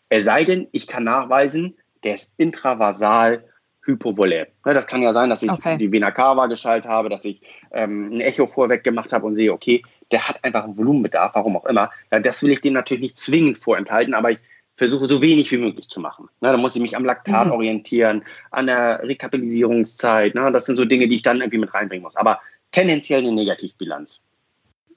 [0.10, 3.44] Es sei denn, ich kann nachweisen, der ist intravasal
[3.86, 4.48] hypovolä.
[4.66, 5.78] Ne, das kann ja sein, dass ich okay.
[5.78, 7.42] die Vena cava geschaltet habe, dass ich
[7.72, 11.58] ähm, ein Echo vorweg gemacht habe und sehe, okay, der hat einfach einen Volumenbedarf, warum
[11.58, 11.90] auch immer.
[12.12, 14.40] Ja, das will ich dem natürlich nicht zwingend vorenthalten, aber ich
[14.82, 16.28] versuche so wenig wie möglich zu machen.
[16.42, 17.52] Ne, da muss ich mich am Laktat mhm.
[17.52, 20.34] orientieren, an der Rekapitalisierungszeit.
[20.34, 22.16] Ne, das sind so Dinge, die ich dann irgendwie mit reinbringen muss.
[22.16, 24.22] Aber tendenziell eine Negativbilanz.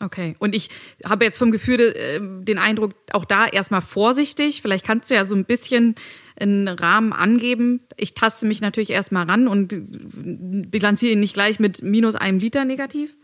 [0.01, 0.71] Okay, und ich
[1.05, 4.63] habe jetzt vom Gefühl äh, den Eindruck, auch da erstmal vorsichtig.
[4.63, 5.97] Vielleicht kannst du ja so ein bisschen
[6.41, 7.83] einen Rahmen angeben.
[7.99, 9.69] Ich taste mich natürlich erstmal ran und
[10.71, 13.15] bilanziere ihn nicht gleich mit minus einem Liter negativ.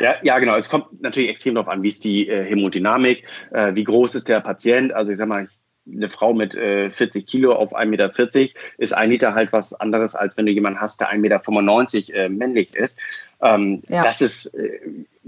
[0.00, 0.56] Ja, ja, genau.
[0.56, 4.28] Es kommt natürlich extrem darauf an, wie ist die äh, Hämodynamik, äh, wie groß ist
[4.28, 4.92] der Patient.
[4.92, 5.48] Also ich sag mal,
[5.90, 8.10] eine Frau mit äh, 40 Kilo auf 1,40 Meter
[8.78, 12.28] ist ein Liter halt was anderes, als wenn du jemanden hast, der 1,95 Meter äh,
[12.28, 12.98] männlich ist.
[13.40, 14.02] Ähm, ja.
[14.02, 14.80] Das ist äh,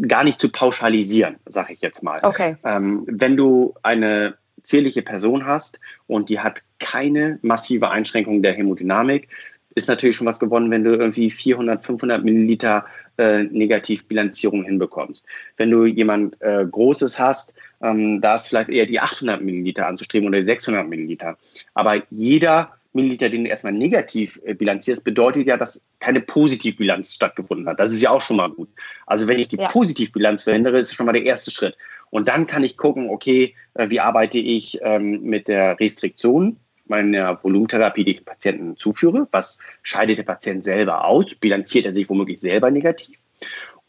[0.06, 2.18] gar nicht zu pauschalisieren, sage ich jetzt mal.
[2.22, 2.56] Okay.
[2.64, 9.28] Ähm, wenn du eine zierliche Person hast und die hat keine massive Einschränkung der Hämodynamik,
[9.74, 12.84] ist natürlich schon was gewonnen, wenn du irgendwie 400, 500 Milliliter
[13.18, 15.24] äh, Negativbilanzierung hinbekommst.
[15.56, 20.28] Wenn du jemand äh, Großes hast, ähm, da ist vielleicht eher die 800 Milliliter anzustreben
[20.28, 21.36] oder die 600 Milliliter.
[21.74, 27.68] Aber jeder Milliliter, den du erstmal negativ äh, bilanzierst, bedeutet ja, dass keine Positivbilanz stattgefunden
[27.68, 27.78] hat.
[27.78, 28.68] Das ist ja auch schon mal gut.
[29.06, 29.68] Also wenn ich die ja.
[29.68, 31.76] Positivbilanz verhindere, ist schon mal der erste Schritt.
[32.10, 36.56] Und dann kann ich gucken, okay, äh, wie arbeite ich ähm, mit der Restriktion
[36.88, 39.28] meiner Volumentherapie, die ich dem Patienten zuführe?
[39.30, 41.34] Was scheidet der Patient selber aus?
[41.34, 43.18] Bilanziert er sich womöglich selber negativ?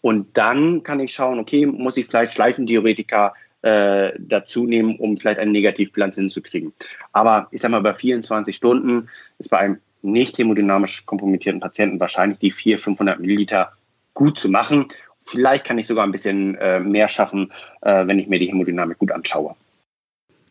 [0.02, 5.40] Und dann kann ich schauen, okay, muss ich vielleicht Schleifendiuretika äh, dazu nehmen, um vielleicht
[5.40, 6.74] eine Negativbilanz hinzukriegen.
[7.12, 12.40] Aber ich sage mal, bei 24 Stunden ist bei einem nicht hemodynamisch kompromittierten Patienten wahrscheinlich
[12.40, 13.74] die 400, 500 Milliliter
[14.14, 14.88] gut zu machen.
[15.22, 18.98] Vielleicht kann ich sogar ein bisschen äh, mehr schaffen, äh, wenn ich mir die Hämodynamik
[18.98, 19.56] gut anschaue.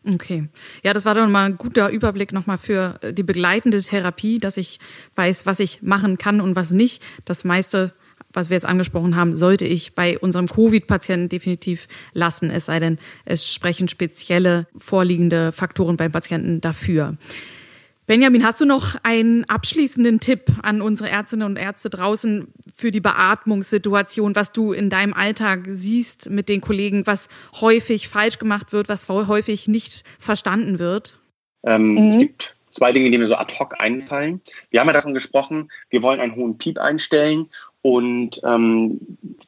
[0.05, 0.47] Okay.
[0.83, 4.57] Ja, das war doch mal ein guter Überblick nochmal für äh, die begleitende Therapie, dass
[4.57, 4.79] ich
[5.15, 7.03] weiß, was ich machen kann und was nicht.
[7.25, 7.93] Das meiste,
[8.31, 12.97] was wir jetzt angesprochen haben, sollte ich bei unserem Covid-Patienten definitiv lassen, es sei denn,
[13.25, 17.17] es sprechen spezielle vorliegende Faktoren beim Patienten dafür.
[18.09, 23.01] Benjamin, hast du noch einen abschließenden Tipp an unsere Ärztinnen und Ärzte draußen für die
[23.01, 27.29] Beatmungssituation, was du in deinem Alltag siehst mit den Kollegen, was
[27.61, 31.19] häufig falsch gemacht wird, was häufig nicht verstanden wird?
[31.61, 32.09] Ähm, mhm.
[32.09, 34.41] Es gibt zwei Dinge, die mir so ad hoc einfallen.
[34.71, 37.47] Wir haben ja davon gesprochen, wir wollen einen hohen Piep einstellen
[37.83, 38.99] und ähm,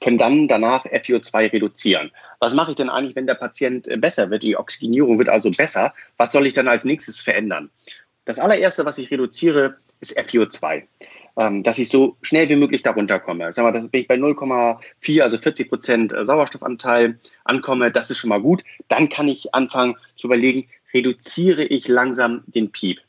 [0.02, 2.12] können dann danach FiO2 reduzieren.
[2.40, 4.44] Was mache ich denn eigentlich, wenn der Patient besser wird?
[4.44, 5.96] Die Oxygenierung wird also besser.
[6.18, 7.72] Was soll ich dann als nächstes verändern?
[8.26, 10.84] Das allererste, was ich reduziere, ist FiO2.
[11.38, 13.54] Ähm, dass ich so schnell wie möglich darunter komme.
[13.54, 18.30] Sagen wir, dass ich bei 0,4, also 40 Prozent äh, Sauerstoffanteil ankomme, das ist schon
[18.30, 18.66] mal gut.
[18.90, 23.00] Dann kann ich anfangen zu überlegen, reduziere ich langsam den Piep.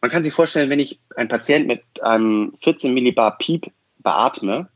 [0.00, 4.68] Man kann sich vorstellen, wenn ich einen Patient mit einem 14 Millibar Piep beatme,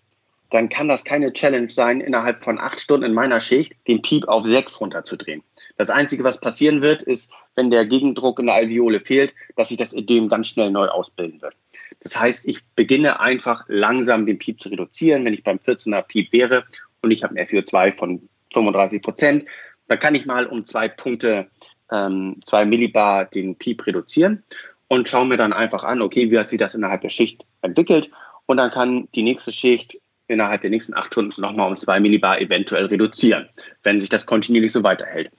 [0.50, 4.26] dann kann das keine Challenge sein, innerhalb von acht Stunden in meiner Schicht den Piep
[4.28, 5.42] auf sechs runterzudrehen.
[5.76, 9.76] Das Einzige, was passieren wird, ist, wenn der Gegendruck in der Alveole fehlt, dass sich
[9.76, 11.54] das Ödem ganz schnell neu ausbilden wird.
[12.00, 15.24] Das heißt, ich beginne einfach langsam den Piep zu reduzieren.
[15.24, 16.64] Wenn ich beim 14er Piep wäre
[17.02, 19.44] und ich habe ein FiO2 von 35 Prozent,
[19.88, 21.50] dann kann ich mal um zwei Punkte,
[21.90, 24.44] ähm, zwei Millibar den Piep reduzieren
[24.88, 28.10] und schaue mir dann einfach an, okay, wie hat sich das innerhalb der Schicht entwickelt
[28.46, 29.98] und dann kann die nächste Schicht
[30.28, 33.48] innerhalb der nächsten acht Stunden nochmal um zwei Millibar eventuell reduzieren,
[33.82, 35.30] wenn sich das kontinuierlich so weiterhält.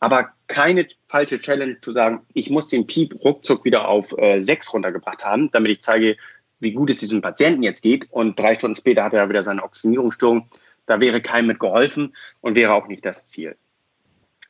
[0.00, 4.72] Aber keine falsche Challenge zu sagen, ich muss den Piep ruckzuck wieder auf äh, sechs
[4.72, 6.16] runtergebracht haben, damit ich zeige,
[6.60, 8.06] wie gut es diesem Patienten jetzt geht.
[8.10, 10.48] Und drei Stunden später hat er wieder seine Oxygenierungsstörung.
[10.86, 13.56] Da wäre keinem mit geholfen und wäre auch nicht das Ziel.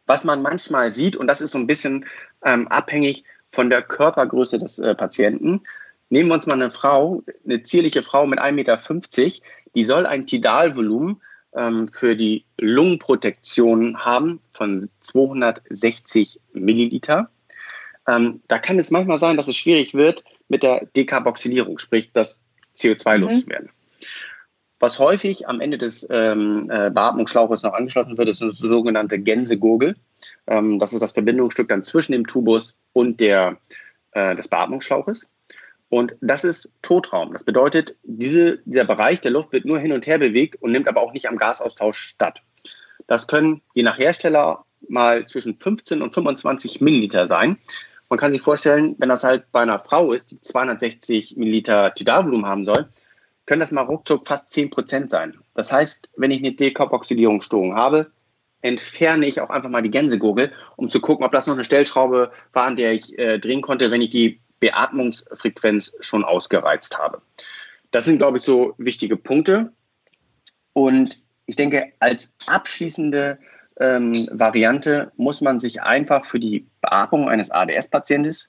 [0.07, 2.07] Was man manchmal sieht, und das ist so ein bisschen
[2.45, 5.63] ähm, abhängig von der Körpergröße des äh, Patienten,
[6.11, 8.79] nehmen wir uns mal eine Frau, eine zierliche Frau mit 1,50 Meter,
[9.77, 11.21] die soll ein Tidalvolumen
[11.55, 17.31] ähm, für die Lungenprotektion haben von 260 Milliliter.
[18.09, 22.43] Ähm, da kann es manchmal sein, dass es schwierig wird mit der Dekarboxylierung, sprich das
[22.77, 23.23] CO2 mhm.
[23.25, 23.71] loszuwerden.
[24.79, 29.97] Was häufig am Ende des ähm, äh, Beatmungsschlauches noch angeschlossen wird, ist eine sogenannte Gänsegurgel.
[30.47, 33.59] Ähm, das ist das Verbindungsstück dann zwischen dem Tubus und der,
[34.13, 35.27] äh, des Beatmungsschlauches.
[35.89, 37.33] Und das ist Totraum.
[37.33, 40.89] Das bedeutet, diese, dieser Bereich der Luft wird nur hin und her bewegt und nimmt
[40.89, 42.43] aber auch nicht am Gasaustausch statt.
[43.07, 47.57] Das können je nach Hersteller mal zwischen 15 und 25 Milliliter sein.
[48.09, 52.47] Man kann sich vorstellen, wenn das halt bei einer Frau ist, die 260 Milliliter Tidalvolumen
[52.47, 52.89] haben soll,
[53.47, 55.37] können das mal ruckzuck fast 10 Prozent sein.
[55.55, 58.11] Das heißt, wenn ich eine Dekarboxylierungsstörung habe,
[58.63, 62.33] entferne ich auch einfach mal die Gänsegurgel, um zu gucken, ob das noch eine Stellschraube
[62.53, 67.21] war, an der ich äh, drehen konnte, wenn ich die Beatmungsfrequenz schon ausgereizt habe.
[67.91, 69.73] Das sind, glaube ich, so wichtige Punkte.
[70.73, 73.39] Und ich denke, als abschließende
[73.81, 78.41] ähm, Variante muss man sich einfach für die Beatmung eines ADS-Patienten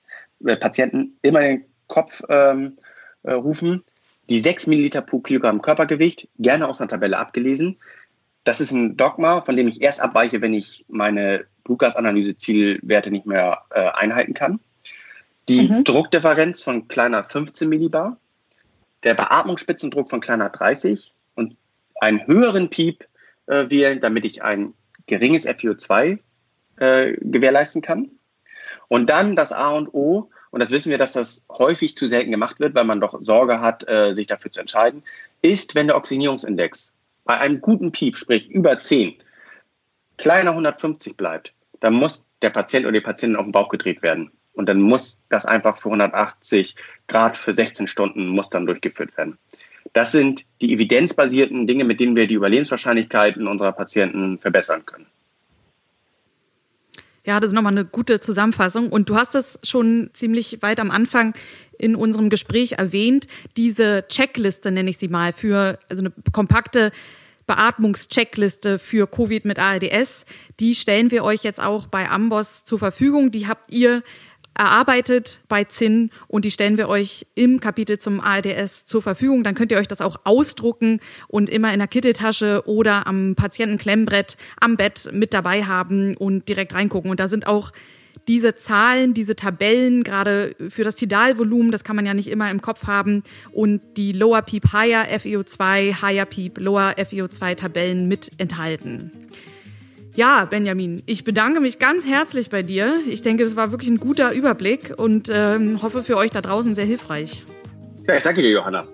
[0.45, 2.77] äh, immer den Kopf ähm,
[3.23, 3.83] äh, rufen.
[4.29, 7.77] Die 6 Milliliter pro Kilogramm Körpergewicht, gerne aus einer Tabelle abgelesen.
[8.43, 13.61] Das ist ein Dogma, von dem ich erst abweiche, wenn ich meine Blutgasanalyse-Zielwerte nicht mehr
[13.71, 14.59] äh, einhalten kann.
[15.49, 15.83] Die mhm.
[15.83, 18.17] Druckdifferenz von kleiner 15 Millibar,
[19.03, 21.55] der Beatmungsspitzendruck von kleiner 30 und
[22.01, 23.05] einen höheren Piep
[23.47, 24.73] äh, wählen, damit ich ein
[25.05, 26.19] geringes FiO2
[26.77, 28.11] äh, gewährleisten kann.
[28.89, 32.31] Und dann das A und O, und das wissen wir, dass das häufig zu selten
[32.31, 35.03] gemacht wird, weil man doch Sorge hat, äh, sich dafür zu entscheiden,
[35.41, 36.93] ist, wenn der Oxidierungsindex
[37.25, 39.15] bei einem guten Piep, sprich über 10,
[40.17, 44.31] kleiner 150 bleibt, dann muss der Patient oder die Patientin auf den Bauch gedreht werden.
[44.57, 46.75] Und dann muss das einfach für 180
[47.07, 49.37] Grad für 16 Stunden muss dann durchgeführt werden.
[49.93, 55.05] Das sind die evidenzbasierten Dinge, mit denen wir die Überlebenswahrscheinlichkeiten unserer Patienten verbessern können.
[57.23, 58.89] Ja, das ist nochmal eine gute Zusammenfassung.
[58.89, 61.33] Und du hast es schon ziemlich weit am Anfang
[61.77, 63.27] in unserem Gespräch erwähnt.
[63.57, 66.91] Diese Checkliste nenne ich sie mal für also eine kompakte
[67.45, 70.25] Beatmungscheckliste für Covid mit ARDS.
[70.59, 73.31] Die stellen wir euch jetzt auch bei Amboss zur Verfügung.
[73.31, 74.03] Die habt ihr
[74.57, 79.43] erarbeitet bei ZIN und die stellen wir euch im Kapitel zum ARDS zur Verfügung.
[79.43, 84.37] Dann könnt ihr euch das auch ausdrucken und immer in der Kitteltasche oder am Patientenklemmbrettt
[84.59, 87.11] am Bett mit dabei haben und direkt reingucken.
[87.11, 87.71] Und da sind auch
[88.27, 92.61] diese Zahlen, diese Tabellen, gerade für das Tidalvolumen, das kann man ja nicht immer im
[92.61, 99.11] Kopf haben, und die Lower Peep Higher FEO2, Higher Peep Lower FEO2 Tabellen mit enthalten.
[100.17, 103.01] Ja, Benjamin, ich bedanke mich ganz herzlich bei dir.
[103.07, 106.73] Ich denke, das war wirklich ein guter Überblick und ähm, hoffe für euch da draußen
[106.73, 107.43] sehr hilfreich.
[108.07, 108.87] Ja, ich danke dir, Johanna.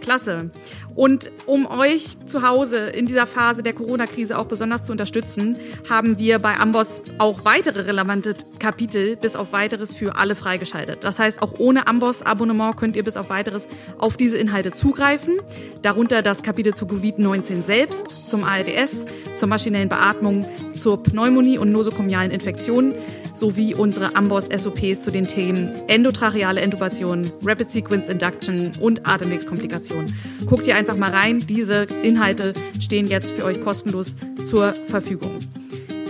[0.00, 0.50] Klasse.
[0.98, 5.56] Und um euch zu Hause in dieser Phase der Corona-Krise auch besonders zu unterstützen,
[5.88, 11.04] haben wir bei Amboss auch weitere relevante Kapitel bis auf weiteres für alle freigeschaltet.
[11.04, 13.68] Das heißt, auch ohne Amboss-Abonnement könnt ihr bis auf weiteres
[13.98, 15.36] auf diese Inhalte zugreifen.
[15.82, 19.04] Darunter das Kapitel zu Covid-19 selbst, zum ARDS,
[19.36, 20.44] zur maschinellen Beatmung,
[20.74, 22.92] zur Pneumonie und nosokomialen Infektionen
[23.38, 30.14] sowie unsere Amboss-SOPs zu den Themen endotracheale Intubation, Rapid Sequence Induction und Atemwegskomplikationen.
[30.46, 31.40] Guckt hier einfach mal rein.
[31.40, 34.14] Diese Inhalte stehen jetzt für euch kostenlos
[34.46, 35.38] zur Verfügung.